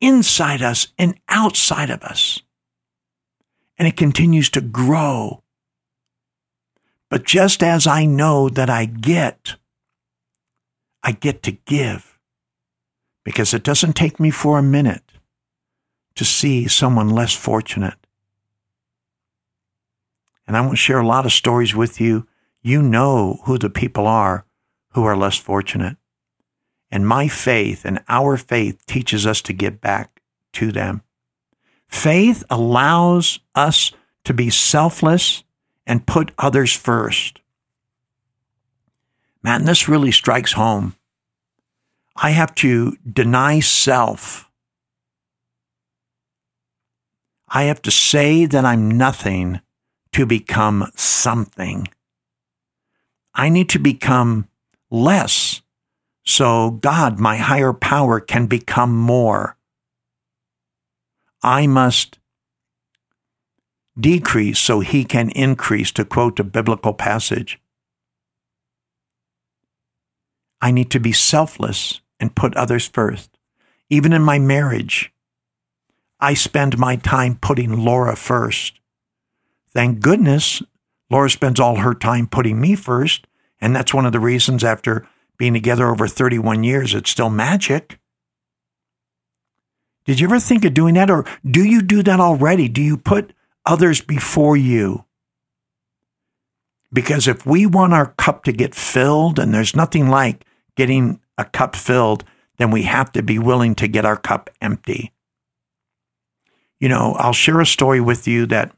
inside 0.01 0.61
us 0.61 0.89
and 0.97 1.17
outside 1.29 1.89
of 1.89 2.03
us. 2.03 2.41
And 3.77 3.87
it 3.87 3.95
continues 3.95 4.49
to 4.49 4.61
grow. 4.61 5.41
But 7.09 7.23
just 7.23 7.63
as 7.63 7.87
I 7.87 8.05
know 8.05 8.49
that 8.49 8.69
I 8.69 8.83
get, 8.83 9.55
I 11.01 11.13
get 11.13 11.41
to 11.43 11.51
give 11.51 12.19
because 13.23 13.53
it 13.53 13.63
doesn't 13.63 13.93
take 13.93 14.19
me 14.19 14.31
for 14.31 14.59
a 14.59 14.63
minute 14.63 15.08
to 16.15 16.25
see 16.25 16.67
someone 16.67 17.09
less 17.09 17.33
fortunate. 17.33 17.95
And 20.47 20.57
I 20.57 20.61
want 20.61 20.73
to 20.73 20.77
share 20.77 20.99
a 20.99 21.07
lot 21.07 21.25
of 21.25 21.31
stories 21.31 21.75
with 21.75 22.01
you. 22.01 22.27
You 22.61 22.81
know 22.81 23.41
who 23.45 23.57
the 23.57 23.69
people 23.69 24.07
are 24.07 24.45
who 24.93 25.03
are 25.03 25.15
less 25.15 25.37
fortunate. 25.37 25.97
And 26.91 27.07
my 27.07 27.27
faith 27.27 27.85
and 27.85 28.03
our 28.09 28.35
faith 28.35 28.85
teaches 28.85 29.25
us 29.25 29.41
to 29.43 29.53
give 29.53 29.79
back 29.79 30.21
to 30.53 30.71
them. 30.71 31.03
Faith 31.87 32.43
allows 32.49 33.39
us 33.55 33.91
to 34.23 34.33
be 34.33 34.49
selfless 34.49 35.43
and 35.85 36.05
put 36.05 36.31
others 36.37 36.75
first. 36.75 37.41
Man, 39.43 39.65
this 39.65 39.87
really 39.87 40.11
strikes 40.11 40.53
home. 40.53 40.95
I 42.15 42.31
have 42.31 42.53
to 42.55 42.97
deny 43.11 43.59
self. 43.59 44.48
I 47.49 47.63
have 47.63 47.81
to 47.83 47.91
say 47.91 48.45
that 48.45 48.65
I'm 48.65 48.91
nothing 48.91 49.61
to 50.13 50.25
become 50.25 50.91
something. 50.95 51.87
I 53.33 53.49
need 53.49 53.69
to 53.69 53.79
become 53.79 54.47
less 54.91 55.61
so 56.29 56.69
God, 56.69 57.19
my 57.19 57.37
higher 57.37 57.73
power, 57.73 58.19
can 58.19 58.45
become 58.45 58.95
more. 58.95 59.57
I 61.41 61.65
must 61.65 62.19
decrease 63.99 64.59
so 64.59 64.81
he 64.81 65.03
can 65.03 65.31
increase, 65.31 65.91
to 65.93 66.05
quote 66.05 66.39
a 66.39 66.43
biblical 66.43 66.93
passage. 66.93 67.59
I 70.61 70.69
need 70.69 70.91
to 70.91 70.99
be 70.99 71.11
selfless 71.11 71.99
and 72.19 72.35
put 72.35 72.55
others 72.55 72.87
first. 72.87 73.31
Even 73.89 74.13
in 74.13 74.21
my 74.21 74.37
marriage, 74.37 75.11
I 76.19 76.33
spend 76.33 76.77
my 76.77 76.97
time 76.97 77.37
putting 77.37 77.83
Laura 77.83 78.15
first. 78.15 78.79
Thank 79.73 80.01
goodness 80.01 80.61
Laura 81.09 81.29
spends 81.29 81.59
all 81.59 81.77
her 81.77 81.93
time 81.93 82.27
putting 82.27 82.59
me 82.59 82.75
first. 82.75 83.25
And 83.61 83.75
that's 83.75 83.93
one 83.93 84.05
of 84.05 84.11
the 84.11 84.19
reasons 84.19 84.63
after 84.63 85.07
being 85.37 85.53
together 85.53 85.89
over 85.89 86.07
31 86.07 86.63
years, 86.63 86.93
it's 86.93 87.09
still 87.09 87.29
magic. 87.29 87.99
Did 90.05 90.19
you 90.19 90.27
ever 90.27 90.39
think 90.39 90.65
of 90.65 90.73
doing 90.73 90.95
that? 90.95 91.09
Or 91.09 91.25
do 91.45 91.63
you 91.63 91.81
do 91.81 92.03
that 92.03 92.19
already? 92.19 92.67
Do 92.67 92.81
you 92.81 92.97
put 92.97 93.33
others 93.65 94.01
before 94.01 94.57
you? 94.57 95.05
Because 96.91 97.27
if 97.27 97.45
we 97.45 97.65
want 97.65 97.93
our 97.93 98.07
cup 98.17 98.43
to 98.45 98.51
get 98.51 98.73
filled, 98.73 99.37
and 99.37 99.53
there's 99.53 99.75
nothing 99.75 100.09
like 100.09 100.45
getting 100.75 101.19
a 101.37 101.45
cup 101.45 101.75
filled, 101.75 102.23
then 102.57 102.71
we 102.71 102.83
have 102.83 103.11
to 103.11 103.21
be 103.21 103.37
willing 103.37 103.75
to 103.75 103.87
get 103.87 104.05
our 104.05 104.17
cup 104.17 104.49
empty. 104.61 105.13
You 106.79 106.89
know, 106.89 107.15
I'll 107.17 107.33
share 107.33 107.59
a 107.59 107.65
story 107.65 107.99
with 107.99 108.27
you 108.27 108.45
that 108.47 108.73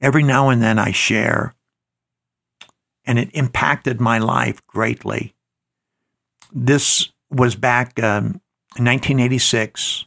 every 0.00 0.22
now 0.22 0.48
and 0.48 0.62
then 0.62 0.78
I 0.78 0.92
share 0.92 1.54
and 3.04 3.18
it 3.18 3.30
impacted 3.32 4.00
my 4.00 4.18
life 4.18 4.64
greatly. 4.66 5.34
This 6.52 7.10
was 7.30 7.54
back 7.54 7.98
um, 8.02 8.40
in 8.76 8.84
1986, 8.84 10.04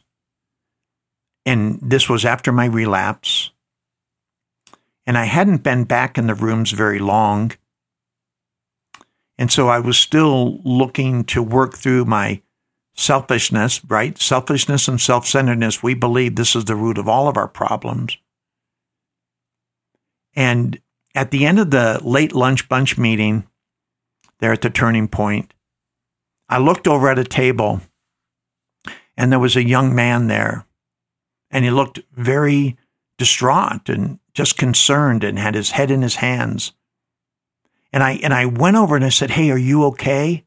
and 1.46 1.78
this 1.82 2.08
was 2.08 2.24
after 2.24 2.52
my 2.52 2.66
relapse. 2.66 3.50
And 5.06 5.18
I 5.18 5.24
hadn't 5.24 5.62
been 5.62 5.84
back 5.84 6.16
in 6.16 6.26
the 6.26 6.34
rooms 6.34 6.70
very 6.70 6.98
long. 6.98 7.52
And 9.36 9.52
so 9.52 9.68
I 9.68 9.80
was 9.80 9.98
still 9.98 10.60
looking 10.62 11.24
to 11.24 11.42
work 11.42 11.74
through 11.74 12.06
my 12.06 12.40
selfishness, 12.94 13.84
right? 13.84 14.16
Selfishness 14.18 14.88
and 14.88 15.00
self 15.00 15.26
centeredness. 15.26 15.82
We 15.82 15.94
believe 15.94 16.36
this 16.36 16.56
is 16.56 16.64
the 16.64 16.76
root 16.76 16.98
of 16.98 17.08
all 17.08 17.28
of 17.28 17.36
our 17.36 17.48
problems. 17.48 18.16
And 20.34 20.80
at 21.14 21.30
the 21.30 21.46
end 21.46 21.58
of 21.58 21.70
the 21.70 22.00
late 22.02 22.34
lunch 22.34 22.68
bunch 22.68 22.98
meeting, 22.98 23.46
there 24.40 24.52
at 24.52 24.62
the 24.62 24.70
turning 24.70 25.08
point, 25.08 25.54
I 26.48 26.58
looked 26.58 26.88
over 26.88 27.08
at 27.08 27.18
a 27.18 27.24
table 27.24 27.80
and 29.16 29.30
there 29.30 29.38
was 29.38 29.56
a 29.56 29.66
young 29.66 29.94
man 29.94 30.26
there. 30.26 30.66
And 31.50 31.64
he 31.64 31.70
looked 31.70 32.00
very 32.12 32.76
distraught 33.16 33.88
and 33.88 34.18
just 34.32 34.58
concerned 34.58 35.22
and 35.22 35.38
had 35.38 35.54
his 35.54 35.70
head 35.72 35.90
in 35.90 36.02
his 36.02 36.16
hands. 36.16 36.72
And 37.92 38.02
I, 38.02 38.14
and 38.24 38.34
I 38.34 38.46
went 38.46 38.76
over 38.76 38.96
and 38.96 39.04
I 39.04 39.10
said, 39.10 39.30
Hey, 39.30 39.50
are 39.50 39.58
you 39.58 39.84
okay? 39.84 40.44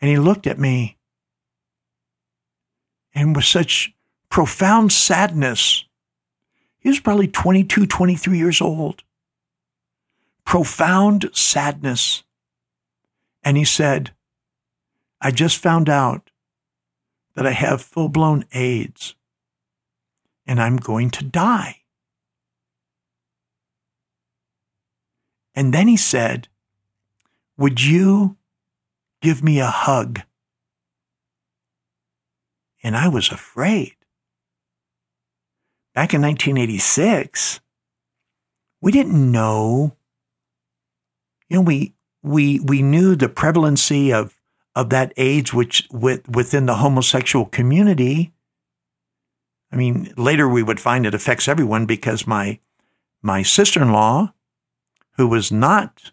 And 0.00 0.10
he 0.10 0.18
looked 0.18 0.46
at 0.46 0.58
me 0.58 0.98
and 3.14 3.34
with 3.34 3.44
such 3.44 3.92
profound 4.30 4.92
sadness, 4.92 5.84
he 6.78 6.88
was 6.88 7.00
probably 7.00 7.26
22, 7.26 7.86
23 7.86 8.38
years 8.38 8.60
old. 8.60 9.02
Profound 10.44 11.28
sadness. 11.32 12.22
And 13.42 13.56
he 13.56 13.64
said, 13.64 14.12
I 15.20 15.32
just 15.32 15.58
found 15.58 15.88
out 15.88 16.30
that 17.34 17.46
I 17.46 17.50
have 17.50 17.82
full 17.82 18.08
blown 18.08 18.44
AIDS 18.52 19.16
and 20.46 20.60
I'm 20.60 20.76
going 20.76 21.10
to 21.10 21.24
die. 21.24 21.78
And 25.54 25.74
then 25.74 25.88
he 25.88 25.96
said, 25.96 26.48
Would 27.56 27.82
you 27.82 28.37
give 29.20 29.42
me 29.42 29.60
a 29.60 29.66
hug? 29.66 30.20
And 32.82 32.96
I 32.96 33.08
was 33.08 33.30
afraid. 33.30 33.96
Back 35.94 36.14
in 36.14 36.22
1986, 36.22 37.60
we 38.80 38.92
didn't 38.92 39.32
know. 39.32 39.96
You 41.48 41.56
know, 41.56 41.62
we 41.62 41.94
we 42.22 42.60
we 42.60 42.82
knew 42.82 43.16
the 43.16 43.28
prevalency 43.28 44.12
of 44.12 44.38
of 44.76 44.90
that 44.90 45.12
AIDS 45.16 45.52
which 45.52 45.88
with, 45.90 46.28
within 46.28 46.66
the 46.66 46.76
homosexual 46.76 47.46
community. 47.46 48.32
I 49.72 49.76
mean, 49.76 50.12
later 50.16 50.48
we 50.48 50.62
would 50.62 50.78
find 50.78 51.04
it 51.04 51.14
affects 51.14 51.48
everyone 51.48 51.84
because 51.84 52.26
my 52.26 52.60
my 53.20 53.42
sister-in-law, 53.42 54.32
who 55.16 55.26
was 55.26 55.50
not 55.50 56.12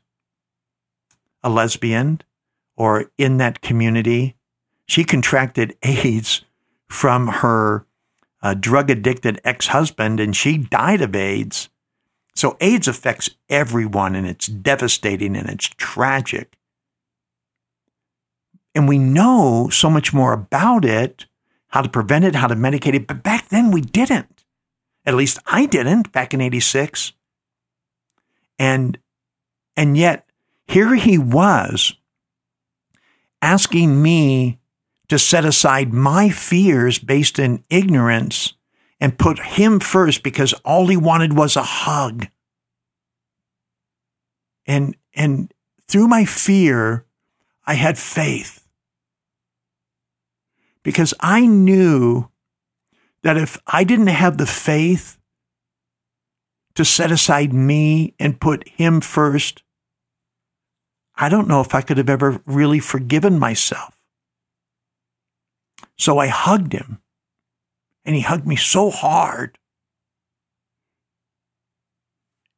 a 1.44 1.50
lesbian 1.50 2.22
or 2.78 3.12
in 3.18 3.38
that 3.38 3.62
community, 3.62 4.36
she 4.88 5.04
contracted 5.04 5.76
AIDS 5.84 6.44
from 6.88 7.28
her 7.28 7.86
uh, 8.42 8.54
drug 8.54 8.90
addicted 8.90 9.42
ex 9.44 9.68
husband, 9.68 10.20
and 10.20 10.36
she 10.36 10.58
died 10.58 11.02
of 11.02 11.16
AIDS. 11.16 11.70
So 12.36 12.58
AIDS 12.60 12.88
affects 12.88 13.30
everyone, 13.50 14.16
and 14.16 14.28
it's 14.28 14.48
devastating 14.48 15.36
and 15.36 15.50
it's 15.50 15.68
tragic. 15.78 16.58
And 18.76 18.90
we 18.90 18.98
know 18.98 19.70
so 19.72 19.90
much 19.90 20.14
more 20.14 20.34
about 20.34 20.84
it, 20.84 21.26
how 21.70 21.82
to 21.82 21.90
prevent 21.90 22.26
it, 22.26 22.36
how 22.36 22.48
to 22.48 22.56
medicate 22.56 22.94
it. 22.94 23.08
But 23.08 23.24
back 23.24 23.48
then 23.50 23.72
we 23.72 23.82
didn't. 23.82 24.44
At 25.06 25.16
least 25.16 25.40
I 25.46 25.66
didn't 25.66 26.12
back 26.12 26.34
in 26.34 26.42
86. 26.42 27.14
And, 28.60 28.98
and 29.78 29.98
yet 29.98 30.28
here 30.68 30.96
he 30.96 31.18
was 31.18 31.96
asking 33.42 34.02
me 34.02 34.60
to 35.08 35.20
set 35.20 35.46
aside 35.46 35.94
my 35.94 36.30
fears 36.30 37.00
based 37.00 37.38
in 37.40 37.64
ignorance 37.70 38.54
and 39.00 39.20
put 39.20 39.40
him 39.40 39.80
first 39.80 40.24
because 40.24 40.54
all 40.66 40.88
he 40.88 40.98
wanted 40.98 41.34
was 41.34 41.56
a 41.56 41.64
hug. 41.64 42.28
And, 44.66 44.96
and 45.14 45.54
through 45.88 46.08
my 46.08 46.26
fear, 46.26 47.06
I 47.66 47.76
had 47.76 47.98
faith 47.98 48.68
because 50.84 51.14
I 51.20 51.46
knew 51.46 52.30
that 53.24 53.38
if 53.38 53.58
I 53.66 53.84
didn't 53.84 54.08
have 54.08 54.38
the 54.38 54.46
faith 54.46 55.20
to 56.76 56.86
set 56.86 57.12
aside 57.12 57.54
me 57.54 58.14
and 58.20 58.40
put 58.40 58.68
him 58.70 59.02
first, 59.02 59.64
I 61.18 61.30
don't 61.30 61.48
know 61.48 61.62
if 61.62 61.74
I 61.74 61.82
could 61.82 61.98
have 61.98 62.10
ever 62.10 62.42
really 62.46 62.80
forgiven 62.80 63.40
myself. 63.40 63.98
So 65.98 66.18
I 66.18 66.28
hugged 66.28 66.74
him, 66.74 67.00
and 68.04 68.16
he 68.16 68.22
hugged 68.22 68.46
me 68.46 68.56
so 68.56 68.90
hard. 68.90 69.58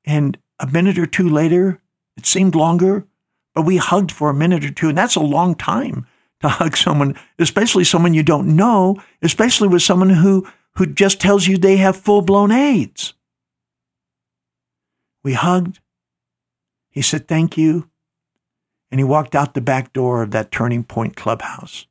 And 0.06 0.38
a 0.60 0.67
minute 0.67 0.98
or 0.98 1.06
two 1.06 1.30
later, 1.30 1.82
it 2.15 2.26
seemed 2.26 2.56
longer, 2.56 3.06
but 3.54 3.63
we 3.63 3.78
hugged 3.78 4.12
for 4.12 4.30
a 4.30 4.34
minute 4.34 4.65
or 4.65 4.72
two, 4.72 4.89
and 4.89 4.98
that's 4.98 5.15
a 5.15 5.22
long 5.22 5.54
time 5.54 6.08
to 6.41 6.50
hug 6.50 6.76
someone, 6.76 7.15
especially 7.38 7.84
someone 7.84 8.13
you 8.13 8.24
don't 8.24 8.56
know, 8.56 9.02
especially 9.22 9.67
with 9.67 9.84
someone 9.84 10.10
who, 10.10 10.48
who 10.76 10.88
just 10.88 11.22
tells 11.22 11.48
you 11.48 11.58
they 11.58 11.78
have 11.78 11.96
full 11.96 12.22
blown 12.22 12.52
AIDS. 12.52 13.13
We 15.24 15.34
hugged. 15.34 15.80
He 16.89 17.02
said, 17.02 17.28
Thank 17.28 17.58
you. 17.58 17.89
And 18.89 19.00
he 19.00 19.04
walked 19.04 19.36
out 19.36 19.54
the 19.54 19.62
back 19.62 19.93
door 19.93 20.21
of 20.21 20.32
that 20.32 20.52
Turning 20.52 20.84
Point 20.84 21.15
clubhouse 21.15 21.88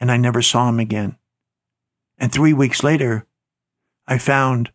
and 0.00 0.10
I 0.10 0.16
never 0.16 0.42
saw 0.42 0.68
him 0.68 0.78
again. 0.78 1.16
And 2.18 2.32
three 2.32 2.52
weeks 2.52 2.82
later, 2.82 3.26
I 4.06 4.18
found 4.18 4.70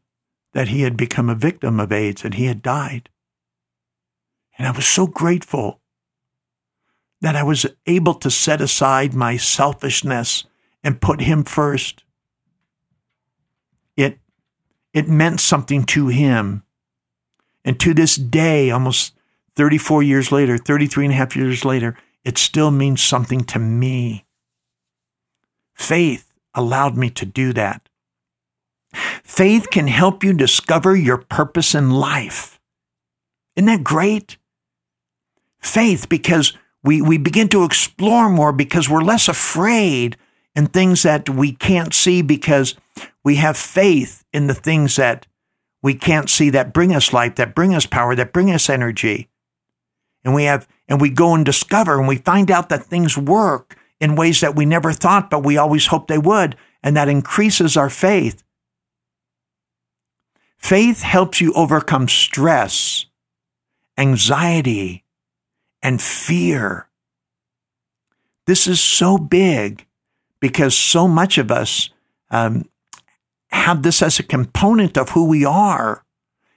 that 0.54 0.70
he 0.70 0.82
had 0.82 0.96
become 0.96 1.30
a 1.30 1.36
victim 1.36 1.80
of 1.80 1.92
AIDS 1.92 2.24
and 2.24 2.34
he 2.34 2.46
had 2.46 2.62
died. 2.62 3.10
And 4.58 4.68
I 4.68 4.72
was 4.72 4.86
so 4.86 5.08
grateful 5.08 5.80
that 7.22 7.36
I 7.36 7.44
was 7.44 7.66
able 7.86 8.14
to 8.16 8.30
set 8.30 8.62
aside 8.62 9.14
my 9.14 9.38
selfishness 9.38 10.44
and 10.84 11.02
put 11.02 11.22
him 11.22 11.44
first. 11.44 12.04
It, 13.96 14.20
it 14.94 15.08
meant 15.08 15.40
something 15.40 15.86
to 15.86 16.08
him. 16.08 16.64
And 17.66 17.80
to 17.80 17.94
this 17.94 18.16
day, 18.16 18.70
almost 18.72 19.14
34 19.56 20.04
years 20.04 20.32
later, 20.32 20.58
33 20.58 21.06
and 21.06 21.14
a 21.14 21.18
half 21.18 21.36
years 21.36 21.64
later, 21.64 21.98
it 22.24 22.38
still 22.38 22.72
means 22.72 23.02
something 23.02 23.44
to 23.46 23.60
me. 23.60 24.26
Faith 25.74 26.34
allowed 26.54 26.98
me 26.98 27.10
to 27.12 27.26
do 27.26 27.54
that. 27.54 27.90
Faith 29.24 29.70
can 29.72 29.88
help 29.88 30.24
you 30.24 30.34
discover 30.34 30.96
your 30.96 31.18
purpose 31.18 31.74
in 31.74 31.90
life. 31.90 32.60
Isn't 33.56 33.68
that 33.68 33.84
great? 33.84 34.38
Faith, 35.60 36.10
because 36.10 36.54
we, 36.84 37.02
we 37.02 37.18
begin 37.18 37.48
to 37.50 37.64
explore 37.64 38.30
more 38.30 38.52
because 38.52 38.90
we're 38.90 39.02
less 39.02 39.28
afraid 39.28 40.18
in 40.56 40.68
things 40.68 41.04
that 41.04 41.30
we 41.30 41.54
can't 41.54 41.94
see 41.94 42.22
because 42.22 42.76
we 43.24 43.36
have 43.36 43.58
faith 43.58 44.24
in 44.34 44.48
the 44.48 44.54
things 44.54 44.98
that 44.98 45.26
we 45.82 45.96
can't 45.96 46.30
see 46.30 46.50
that 46.52 46.74
bring 46.74 46.94
us 46.94 47.12
life, 47.12 47.36
that 47.36 47.56
bring 47.56 47.74
us 47.74 47.86
power, 47.86 48.16
that 48.16 48.34
bring 48.34 48.52
us 48.52 48.70
energy. 48.70 49.30
And 50.24 50.34
we 50.34 50.46
have, 50.46 50.68
and 50.88 51.02
we 51.02 51.10
go 51.10 51.36
and 51.36 51.46
discover 51.46 52.00
and 52.00 52.08
we 52.08 52.18
find 52.18 52.50
out 52.50 52.70
that 52.70 52.86
things 52.86 53.18
work 53.18 53.78
in 54.00 54.16
ways 54.16 54.42
that 54.42 54.56
we 54.56 54.66
never 54.66 54.92
thought, 54.92 55.30
but 55.30 55.44
we 55.44 55.58
always 55.58 55.88
hoped 55.88 56.08
they 56.08 56.18
would. 56.18 56.56
And 56.82 56.96
that 56.96 57.10
increases 57.10 57.78
our 57.78 57.90
faith. 57.90 58.44
Faith 60.58 61.02
helps 61.02 61.42
you 61.42 61.54
overcome 61.54 62.08
stress, 62.08 63.06
anxiety, 63.98 65.04
and 65.82 66.02
fear. 66.02 66.88
This 68.48 68.68
is 68.68 68.80
so 68.80 69.18
big 69.18 69.86
because 70.40 70.76
so 70.76 71.08
much 71.08 71.38
of 71.38 71.52
us 71.52 71.90
um, 72.32 72.66
have 73.50 73.84
this 73.84 74.02
as 74.02 74.20
a 74.20 74.24
component 74.24 74.98
of 74.98 75.10
who 75.10 75.26
we 75.26 75.46
are, 75.46 76.04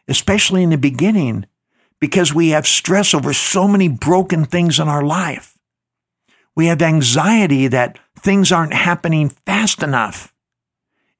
especially 0.08 0.62
in 0.62 0.70
the 0.70 0.78
beginning, 0.78 1.46
because 2.00 2.34
we 2.34 2.50
have 2.50 2.66
stress 2.66 3.14
over 3.14 3.32
so 3.32 3.66
many 3.66 3.88
broken 3.88 4.44
things 4.44 4.78
in 4.78 4.88
our 4.88 5.02
life. 5.02 5.58
We 6.54 6.66
have 6.66 6.82
anxiety 6.82 7.68
that 7.68 7.98
things 8.18 8.50
aren't 8.52 8.74
happening 8.74 9.28
fast 9.28 9.82
enough. 9.82 10.32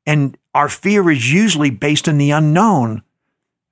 And 0.06 0.36
our 0.54 0.68
fear 0.68 1.10
is 1.10 1.32
usually 1.32 1.70
based 1.70 2.08
in 2.08 2.18
the 2.18 2.30
unknown. 2.30 3.02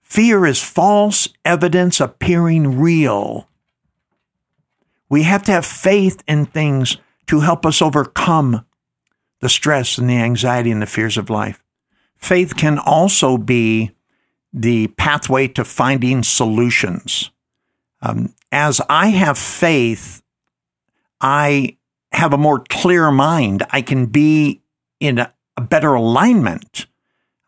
Fear 0.02 0.46
is 0.46 0.62
false 0.62 1.28
evidence 1.44 2.00
appearing 2.00 2.78
real. 2.78 3.48
We 5.08 5.22
have 5.22 5.42
to 5.44 5.52
have 5.52 5.66
faith 5.66 6.22
in 6.26 6.46
things 6.46 6.98
to 7.26 7.40
help 7.40 7.64
us 7.64 7.80
overcome 7.80 8.66
the 9.40 9.48
stress 9.48 9.98
and 9.98 10.08
the 10.08 10.16
anxiety 10.16 10.70
and 10.70 10.82
the 10.82 10.86
fears 10.86 11.16
of 11.16 11.30
life. 11.30 11.62
Faith 12.16 12.56
can 12.56 12.78
also 12.78 13.36
be 13.36 13.92
the 14.54 14.86
pathway 14.88 15.48
to 15.48 15.64
finding 15.64 16.22
solutions. 16.22 17.30
Um, 18.00 18.34
as 18.52 18.80
I 18.88 19.08
have 19.08 19.36
faith 19.36 20.22
I 21.24 21.78
have 22.12 22.34
a 22.34 22.38
more 22.38 22.62
clear 22.68 23.10
mind. 23.10 23.62
I 23.70 23.80
can 23.80 24.04
be 24.04 24.60
in 25.00 25.18
a, 25.18 25.32
a 25.56 25.62
better 25.62 25.94
alignment 25.94 26.86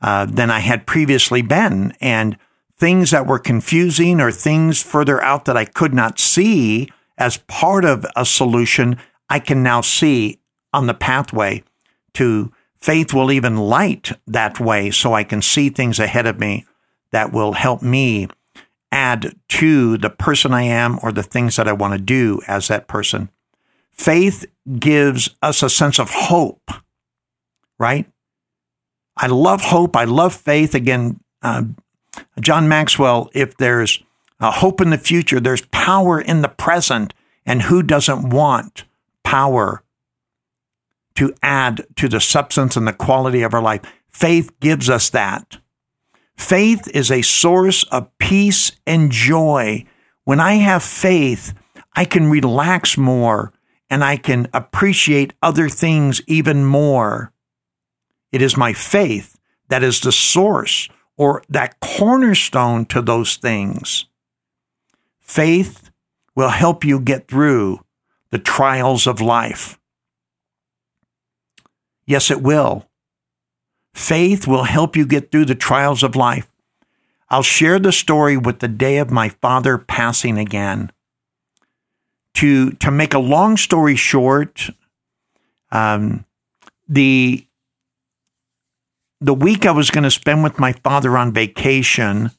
uh, 0.01 0.25
than 0.25 0.51
I 0.51 0.61
had 0.61 0.87
previously 0.87 1.43
been. 1.43 1.93
And 2.01 2.39
things 2.79 3.11
that 3.11 3.27
were 3.27 3.39
confusing 3.39 4.19
or 4.19 4.33
things 4.33 4.83
further 4.83 5.23
out 5.23 5.45
that 5.45 5.59
I 5.59 5.67
could 5.67 5.93
not 5.93 6.19
see 6.19 6.91
as 7.19 7.37
part 7.49 7.85
of 7.85 8.07
a 8.17 8.25
solution, 8.25 8.97
I 9.29 9.41
can 9.41 9.63
now 9.63 9.83
see 9.83 10.41
on 10.73 10.87
the 10.87 10.95
pathway 10.95 11.63
to 12.15 12.51
faith 12.79 13.13
will 13.13 13.31
even 13.31 13.59
light 13.59 14.13
that 14.27 14.59
way 14.59 14.91
so 14.91 15.13
I 15.13 15.25
can 15.25 15.43
see 15.43 15.69
things 15.69 15.99
ahead 15.99 16.27
of 16.27 16.41
me 16.41 16.65
that 17.17 17.33
will 17.33 17.55
help 17.55 17.81
me 17.81 18.29
add 18.93 19.35
to 19.49 19.97
the 19.97 20.11
person 20.11 20.53
I 20.53 20.65
am 20.65 20.99
or 21.03 21.13
the 21.13 21.23
things 21.23 21.57
that 21.57 21.67
I 21.67 21.73
want 21.73 21.95
to 21.95 21.99
do 21.99 22.43
as 22.47 22.69
that 22.69 22.89
person. 22.89 23.31
Faith 23.91 24.45
gives 24.79 25.31
us 25.41 25.63
a 25.63 25.71
sense 25.71 25.99
of 25.99 26.11
hope, 26.11 26.71
right? 27.79 28.05
I 29.17 29.29
love 29.29 29.63
hope. 29.63 29.97
I 29.97 30.05
love 30.05 30.35
faith. 30.35 30.75
Again, 30.75 31.19
uh, 31.41 31.63
John 32.39 32.69
Maxwell, 32.69 33.31
if 33.33 33.57
there's 33.57 34.03
a 34.39 34.51
hope 34.51 34.83
in 34.83 34.91
the 34.91 34.99
future, 34.99 35.41
there's 35.41 35.65
power 35.73 36.21
in 36.21 36.43
the 36.43 36.51
present. 36.51 37.15
And 37.47 37.63
who 37.63 37.83
doesn't 37.83 38.29
want 38.29 38.85
power 39.25 39.83
to 41.15 41.33
add 41.43 41.87
to 41.97 42.11
the 42.11 42.21
substance 42.21 42.77
and 42.77 42.87
the 42.87 42.93
quality 42.93 43.41
of 43.41 43.55
our 43.55 43.63
life? 43.63 43.81
Faith 44.11 44.61
gives 44.61 44.91
us 44.91 45.09
that. 45.09 45.57
Faith 46.37 46.89
is 46.95 47.11
a 47.11 47.23
source 47.23 47.83
of 47.85 48.17
peace 48.19 48.73
and 48.87 49.11
joy. 49.11 49.85
When 50.25 50.41
I 50.41 50.55
have 50.55 50.83
faith, 50.83 51.55
I 51.95 52.05
can 52.05 52.31
relax 52.31 52.97
more 52.99 53.53
and 53.89 54.05
I 54.05 54.17
can 54.17 54.49
appreciate 54.53 55.33
other 55.43 55.69
things 55.69 56.21
even 56.27 56.65
more. 56.65 57.33
It 58.33 58.43
is 58.43 58.57
my 58.57 58.73
faith 58.73 59.39
that 59.69 59.83
is 59.83 60.01
the 60.01 60.13
source 60.13 60.89
or 61.17 61.43
that 61.49 61.81
cornerstone 61.81 62.85
to 62.87 63.01
those 63.01 63.37
things. 63.37 64.07
Faith 65.21 65.91
will 66.35 66.51
help 66.51 66.85
you 66.85 67.01
get 67.01 67.29
through 67.29 67.81
the 68.31 68.39
trials 68.39 69.07
of 69.07 69.21
life. 69.21 69.79
Yes, 72.07 72.31
it 72.31 72.43
will. 72.43 72.87
Faith 73.97 74.47
will 74.47 74.65
help 74.65 74.95
you 74.95 75.07
get 75.07 75.33
through 75.33 75.47
the 75.47 75.55
trials 75.55 76.03
of 76.03 76.15
life. 76.15 76.47
I'll 77.31 77.43
share 77.43 77.79
the 77.79 77.93
story 77.93 78.37
with 78.37 78.59
the 78.59 78.69
day 78.69 78.99
of 78.99 79.11
my 79.11 79.31
father 79.31 79.79
passing 79.79 80.37
again. 80.37 80.93
To, 82.35 82.73
to 82.73 82.91
make 82.91 83.15
a 83.15 83.19
long 83.19 83.57
story 83.57 83.97
short, 83.97 84.69
um, 85.73 86.27
the, 86.87 87.47
the 89.23 89.33
week 89.33 89.65
I 89.65 89.71
was 89.71 89.91
going 89.91 90.05
to 90.05 90.11
spend 90.11 90.45
with 90.45 90.59
my 90.59 90.73
father 90.73 91.17
on 91.17 91.33
vacation, 91.33 92.33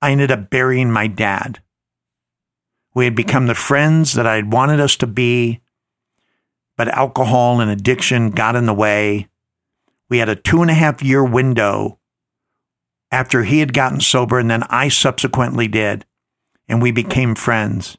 I 0.00 0.12
ended 0.12 0.32
up 0.32 0.48
burying 0.48 0.90
my 0.90 1.06
dad. 1.06 1.60
We 2.94 3.04
had 3.04 3.14
become 3.14 3.46
the 3.46 3.54
friends 3.54 4.14
that 4.14 4.26
I 4.26 4.36
had 4.36 4.50
wanted 4.50 4.80
us 4.80 4.96
to 4.96 5.06
be, 5.06 5.60
but 6.78 6.88
alcohol 6.88 7.60
and 7.60 7.70
addiction 7.70 8.30
got 8.30 8.56
in 8.56 8.64
the 8.64 8.72
way. 8.72 9.28
We 10.08 10.18
had 10.18 10.28
a 10.28 10.36
two 10.36 10.62
and 10.62 10.70
a 10.70 10.74
half 10.74 11.02
year 11.02 11.24
window 11.24 11.98
after 13.10 13.44
he 13.44 13.60
had 13.60 13.72
gotten 13.72 14.00
sober, 14.00 14.38
and 14.38 14.50
then 14.50 14.64
I 14.64 14.88
subsequently 14.88 15.68
did, 15.68 16.04
and 16.68 16.82
we 16.82 16.90
became 16.90 17.34
friends. 17.34 17.96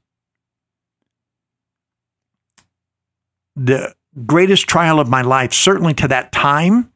The 3.55 3.95
greatest 4.25 4.67
trial 4.67 4.99
of 4.99 5.07
my 5.07 5.21
life, 5.21 5.53
certainly 5.53 5.93
to 5.95 6.07
that 6.09 6.31
time, 6.31 6.91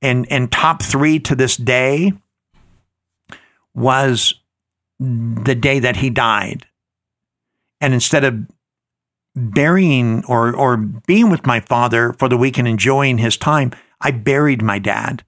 and, 0.00 0.26
and 0.30 0.50
top 0.50 0.82
three 0.82 1.18
to 1.20 1.34
this 1.34 1.56
day, 1.56 2.12
was 3.74 4.34
the 4.98 5.54
day 5.54 5.78
that 5.80 5.96
he 5.96 6.08
died. 6.08 6.66
And 7.80 7.92
instead 7.92 8.24
of 8.24 8.46
burying 9.36 10.24
or, 10.26 10.54
or 10.54 10.76
being 10.76 11.28
with 11.28 11.46
my 11.46 11.60
father 11.60 12.12
for 12.14 12.28
the 12.28 12.36
week 12.36 12.56
and 12.56 12.68
enjoying 12.68 13.18
his 13.18 13.36
time, 13.36 13.72
I 14.04 14.10
buried 14.10 14.62
my 14.62 14.78
dad 14.78 15.24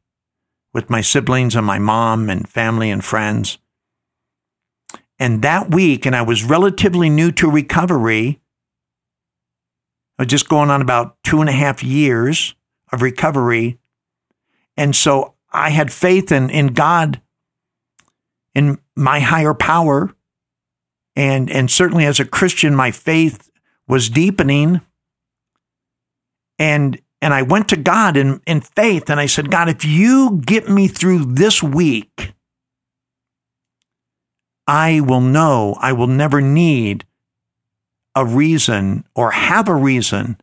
with 0.75 0.91
my 0.91 1.01
siblings 1.01 1.57
and 1.57 1.67
my 1.67 1.79
mom 1.79 2.29
and 2.29 2.47
family 2.47 2.91
and 2.91 3.03
friends. 3.03 3.57
And 5.19 5.41
that 5.41 5.71
week, 5.71 6.05
and 6.05 6.15
I 6.15 6.21
was 6.21 6.45
relatively 6.45 7.09
new 7.09 7.33
to 7.33 7.51
recovery, 7.51 8.43
I 10.19 10.23
was 10.23 10.29
just 10.29 10.51
going 10.51 10.71
on 10.71 10.83
about 10.83 11.17
two 11.25 11.41
and 11.41 11.49
a 11.49 11.53
half 11.53 11.83
years 11.83 12.55
of 12.93 13.01
recovery. 13.01 13.79
And 14.77 14.95
so 14.95 15.35
I 15.51 15.71
had 15.71 15.91
faith 15.91 16.31
in, 16.31 16.51
in 16.51 16.69
God, 16.69 17.23
in 18.55 18.79
my 18.95 19.21
higher 19.21 19.55
power. 19.55 20.15
And, 21.15 21.51
and 21.51 21.71
certainly 21.71 22.05
as 22.05 22.21
a 22.21 22.27
Christian, 22.27 22.75
my 22.75 22.91
faith 22.91 23.51
was 23.89 24.11
deepening. 24.11 24.83
And 26.59 27.01
and 27.27 27.35
I 27.35 27.43
went 27.43 27.69
to 27.71 27.77
God 27.77 28.17
in, 28.17 28.41
in 28.47 28.61
faith 28.61 29.11
and 29.11 29.19
I 29.19 29.27
said, 29.27 29.51
God, 29.51 29.69
if 29.69 29.85
you 29.85 30.41
get 30.47 30.69
me 30.69 30.87
through 30.87 31.25
this 31.25 31.61
week, 31.61 32.35
I 34.69 35.01
will 35.01 35.21
know 35.21 35.77
I 35.81 35.93
will 35.93 36.07
never 36.07 36.41
need 36.41 37.05
a 38.15 38.25
reason 38.25 39.03
or 39.17 39.33
have 39.33 39.69
a 39.69 39.75
reason 39.75 40.41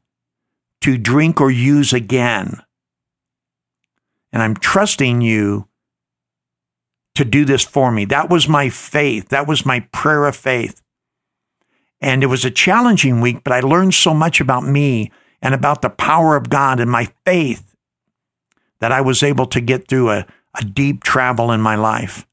to 0.81 0.97
drink 0.97 1.39
or 1.39 1.49
use 1.49 1.93
again. 1.93 2.61
And 4.33 4.43
I'm 4.43 4.57
trusting 4.57 5.21
you 5.21 5.69
to 7.15 7.23
do 7.23 7.45
this 7.45 7.63
for 7.63 7.93
me. 7.93 8.03
That 8.03 8.29
was 8.29 8.49
my 8.49 8.67
faith. 8.67 9.29
That 9.29 9.47
was 9.47 9.65
my 9.65 9.79
prayer 9.93 10.25
of 10.25 10.35
faith. 10.35 10.81
And 12.01 12.23
it 12.23 12.27
was 12.27 12.43
a 12.43 12.51
challenging 12.51 13.21
week, 13.21 13.45
but 13.45 13.53
I 13.53 13.61
learned 13.61 13.93
so 13.93 14.13
much 14.13 14.41
about 14.41 14.65
me 14.65 15.13
and 15.43 15.53
about 15.53 15.81
the 15.81 15.89
power 15.89 16.37
of 16.37 16.49
God 16.49 16.79
and 16.79 16.89
my 16.89 17.11
faith 17.25 17.75
that 18.79 18.93
I 18.93 19.01
was 19.01 19.21
able 19.21 19.45
to 19.47 19.59
get 19.59 19.87
through 19.87 20.09
a, 20.09 20.25
a 20.55 20.63
deep 20.63 21.03
travel 21.03 21.51
in 21.51 21.61
my 21.61 21.75
life. 21.75 22.25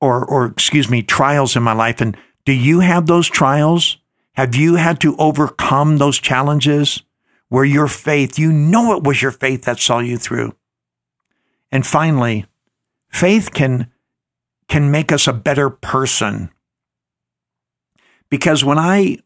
Or, 0.00 0.22
or 0.24 0.44
excuse 0.44 0.90
me, 0.90 1.02
trials 1.02 1.56
in 1.56 1.62
my 1.62 1.72
life. 1.72 2.02
And 2.02 2.16
do 2.44 2.52
you 2.52 2.80
have 2.80 3.06
those 3.06 3.28
trials? 3.28 3.96
Have 4.34 4.54
you 4.54 4.74
had 4.74 5.00
to 5.00 5.16
overcome 5.16 5.96
those 5.96 6.18
challenges 6.18 7.02
where 7.48 7.64
your 7.64 7.88
faith, 7.88 8.38
you 8.38 8.52
know 8.52 8.94
it 8.94 9.04
was 9.04 9.22
your 9.22 9.30
faith 9.30 9.64
that 9.64 9.78
saw 9.78 10.00
you 10.00 10.18
through? 10.18 10.54
And 11.72 11.86
finally, 11.86 12.44
faith 13.08 13.52
can, 13.52 13.90
can 14.68 14.90
make 14.90 15.10
us 15.10 15.26
a 15.26 15.32
better 15.32 15.70
person. 15.70 16.50
Because 18.28 18.62
when 18.62 18.78
I 18.78 19.18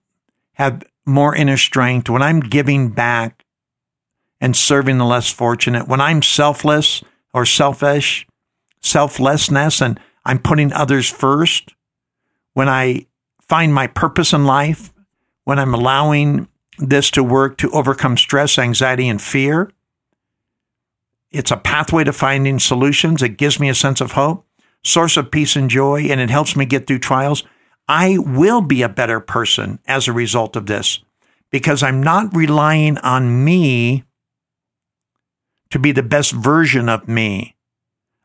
have 0.52 0.84
more 1.08 1.34
inner 1.34 1.56
strength, 1.56 2.08
when 2.08 2.22
I'm 2.22 2.40
giving 2.40 2.90
back 2.90 3.44
and 4.40 4.54
serving 4.54 4.98
the 4.98 5.04
less 5.04 5.30
fortunate, 5.32 5.88
when 5.88 6.00
I'm 6.00 6.22
selfless 6.22 7.02
or 7.34 7.44
selfish, 7.44 8.26
selflessness, 8.80 9.80
and 9.80 9.98
I'm 10.24 10.38
putting 10.38 10.72
others 10.72 11.10
first, 11.10 11.74
when 12.52 12.68
I 12.68 13.06
find 13.40 13.74
my 13.74 13.86
purpose 13.86 14.32
in 14.32 14.44
life, 14.44 14.92
when 15.44 15.58
I'm 15.58 15.74
allowing 15.74 16.48
this 16.78 17.10
to 17.12 17.24
work 17.24 17.56
to 17.58 17.70
overcome 17.70 18.16
stress, 18.16 18.58
anxiety, 18.58 19.08
and 19.08 19.20
fear, 19.20 19.72
it's 21.30 21.50
a 21.50 21.56
pathway 21.56 22.04
to 22.04 22.12
finding 22.12 22.58
solutions. 22.58 23.22
It 23.22 23.38
gives 23.38 23.58
me 23.58 23.68
a 23.68 23.74
sense 23.74 24.00
of 24.00 24.12
hope, 24.12 24.46
source 24.84 25.16
of 25.16 25.30
peace 25.30 25.56
and 25.56 25.68
joy, 25.68 26.02
and 26.02 26.20
it 26.20 26.30
helps 26.30 26.54
me 26.54 26.64
get 26.64 26.86
through 26.86 27.00
trials. 27.00 27.44
I 27.88 28.18
will 28.18 28.60
be 28.60 28.82
a 28.82 28.88
better 28.88 29.18
person 29.18 29.78
as 29.86 30.06
a 30.06 30.12
result 30.12 30.56
of 30.56 30.66
this 30.66 31.00
because 31.50 31.82
I'm 31.82 32.02
not 32.02 32.36
relying 32.36 32.98
on 32.98 33.44
me 33.44 34.04
to 35.70 35.78
be 35.78 35.92
the 35.92 36.02
best 36.02 36.32
version 36.32 36.88
of 36.88 37.08
me. 37.08 37.56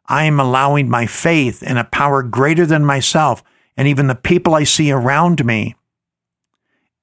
I 0.07 0.25
am 0.25 0.39
allowing 0.39 0.89
my 0.89 1.05
faith 1.05 1.63
in 1.63 1.77
a 1.77 1.85
power 1.85 2.23
greater 2.23 2.65
than 2.65 2.85
myself 2.85 3.41
and 3.77 3.87
even 3.87 4.07
the 4.07 4.15
people 4.15 4.53
I 4.53 4.65
see 4.65 4.91
around 4.91 5.45
me. 5.45 5.75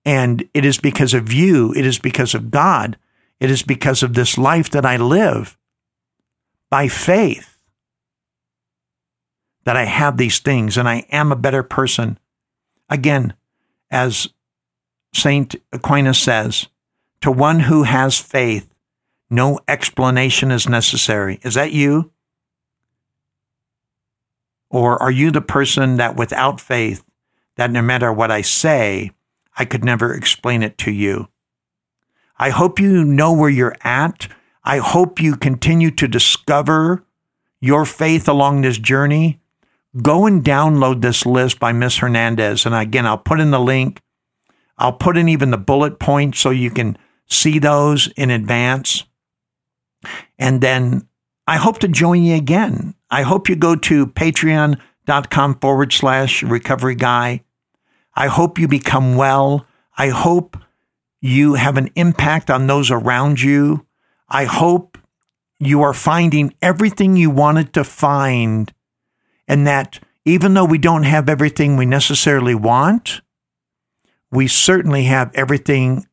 And 0.04 0.48
it 0.54 0.64
is 0.64 0.78
because 0.78 1.14
of 1.14 1.32
you, 1.32 1.72
it 1.74 1.86
is 1.86 1.98
because 1.98 2.34
of 2.34 2.50
God, 2.50 2.98
it 3.38 3.50
is 3.50 3.62
because 3.62 4.02
of 4.02 4.14
this 4.14 4.36
life 4.36 4.70
that 4.70 4.84
I 4.84 4.96
live 4.96 5.56
by 6.68 6.88
faith 6.88 7.58
that 9.64 9.76
I 9.76 9.84
have 9.84 10.16
these 10.16 10.38
things 10.38 10.76
and 10.76 10.88
I 10.88 11.06
am 11.10 11.32
a 11.32 11.36
better 11.36 11.62
person. 11.62 12.18
Again, 12.90 13.34
as 13.90 14.28
St. 15.14 15.54
Aquinas 15.72 16.18
says, 16.18 16.66
to 17.20 17.30
one 17.30 17.60
who 17.60 17.84
has 17.84 18.18
faith, 18.18 18.68
no 19.30 19.60
explanation 19.68 20.50
is 20.50 20.68
necessary. 20.68 21.38
Is 21.42 21.54
that 21.54 21.72
you? 21.72 22.10
Or 24.70 25.00
are 25.00 25.10
you 25.10 25.30
the 25.30 25.40
person 25.40 25.96
that 25.96 26.16
without 26.16 26.60
faith, 26.60 27.04
that 27.56 27.70
no 27.70 27.82
matter 27.82 28.12
what 28.12 28.30
I 28.30 28.42
say, 28.42 29.12
I 29.56 29.64
could 29.64 29.84
never 29.84 30.14
explain 30.14 30.62
it 30.62 30.78
to 30.78 30.90
you? 30.90 31.28
I 32.38 32.50
hope 32.50 32.80
you 32.80 33.04
know 33.04 33.32
where 33.32 33.50
you're 33.50 33.76
at. 33.82 34.28
I 34.64 34.78
hope 34.78 35.20
you 35.20 35.36
continue 35.36 35.90
to 35.92 36.08
discover 36.08 37.04
your 37.60 37.84
faith 37.84 38.28
along 38.28 38.62
this 38.62 38.78
journey 38.78 39.39
go 40.00 40.26
and 40.26 40.44
download 40.44 41.00
this 41.00 41.26
list 41.26 41.58
by 41.58 41.72
Miss 41.72 41.98
Hernandez. 41.98 42.66
And 42.66 42.74
again, 42.74 43.06
I'll 43.06 43.18
put 43.18 43.40
in 43.40 43.50
the 43.50 43.60
link. 43.60 44.00
I'll 44.78 44.92
put 44.92 45.16
in 45.16 45.28
even 45.28 45.50
the 45.50 45.58
bullet 45.58 45.98
points 45.98 46.40
so 46.40 46.50
you 46.50 46.70
can 46.70 46.96
see 47.28 47.58
those 47.58 48.08
in 48.16 48.30
advance. 48.30 49.04
And 50.38 50.60
then 50.60 51.08
I 51.46 51.56
hope 51.56 51.78
to 51.80 51.88
join 51.88 52.22
you 52.22 52.36
again. 52.36 52.94
I 53.10 53.22
hope 53.22 53.48
you 53.48 53.56
go 53.56 53.76
to 53.76 54.06
patreon.com 54.06 55.58
forward 55.60 55.92
slash 55.92 56.42
recovery 56.42 56.94
guy. 56.94 57.42
I 58.14 58.28
hope 58.28 58.58
you 58.58 58.68
become 58.68 59.16
well. 59.16 59.66
I 59.98 60.08
hope 60.08 60.56
you 61.20 61.54
have 61.54 61.76
an 61.76 61.90
impact 61.96 62.50
on 62.50 62.66
those 62.66 62.90
around 62.90 63.40
you. 63.40 63.86
I 64.28 64.44
hope 64.44 64.96
you 65.58 65.82
are 65.82 65.92
finding 65.92 66.54
everything 66.62 67.16
you 67.16 67.30
wanted 67.30 67.74
to 67.74 67.84
find, 67.84 68.72
and 69.50 69.66
that 69.66 69.98
even 70.24 70.54
though 70.54 70.64
we 70.64 70.78
don't 70.78 71.02
have 71.02 71.28
everything 71.28 71.76
we 71.76 71.84
necessarily 71.84 72.54
want, 72.54 73.20
we 74.30 74.46
certainly 74.46 75.04
have 75.04 75.32
everything 75.34 76.06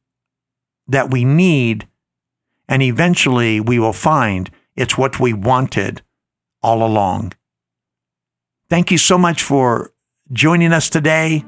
that 0.88 1.12
we 1.12 1.24
need, 1.24 1.88
and 2.68 2.82
eventually 2.82 3.60
we 3.60 3.78
will 3.78 3.94
find 3.94 4.50
it's 4.76 4.98
what 4.98 5.20
we 5.20 5.34
wanted 5.34 6.02
all 6.64 6.84
along. 6.84 7.34
Thank 8.72 8.90
you 8.90 8.98
so 8.98 9.20
much 9.20 9.44
for 9.44 9.94
joining 10.34 10.74
us 10.74 10.90
today. 10.90 11.46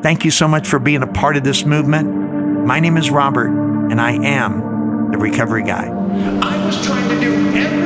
Thank 0.00 0.24
you 0.24 0.30
so 0.30 0.48
much 0.48 0.66
for 0.66 0.78
being 0.78 1.02
a 1.02 1.12
part 1.12 1.36
of 1.36 1.44
this 1.44 1.66
movement. 1.66 2.66
My 2.66 2.80
name 2.80 2.96
is 2.96 3.10
Robert, 3.10 3.48
and 3.90 4.00
I 4.00 4.12
am 4.12 5.10
the 5.10 5.18
Recovery 5.18 5.64
Guy. 5.64 5.86
I 5.86 6.64
was 6.64 6.82
trying 6.86 7.10
to 7.10 7.20
do 7.20 7.34
everything 7.58 7.83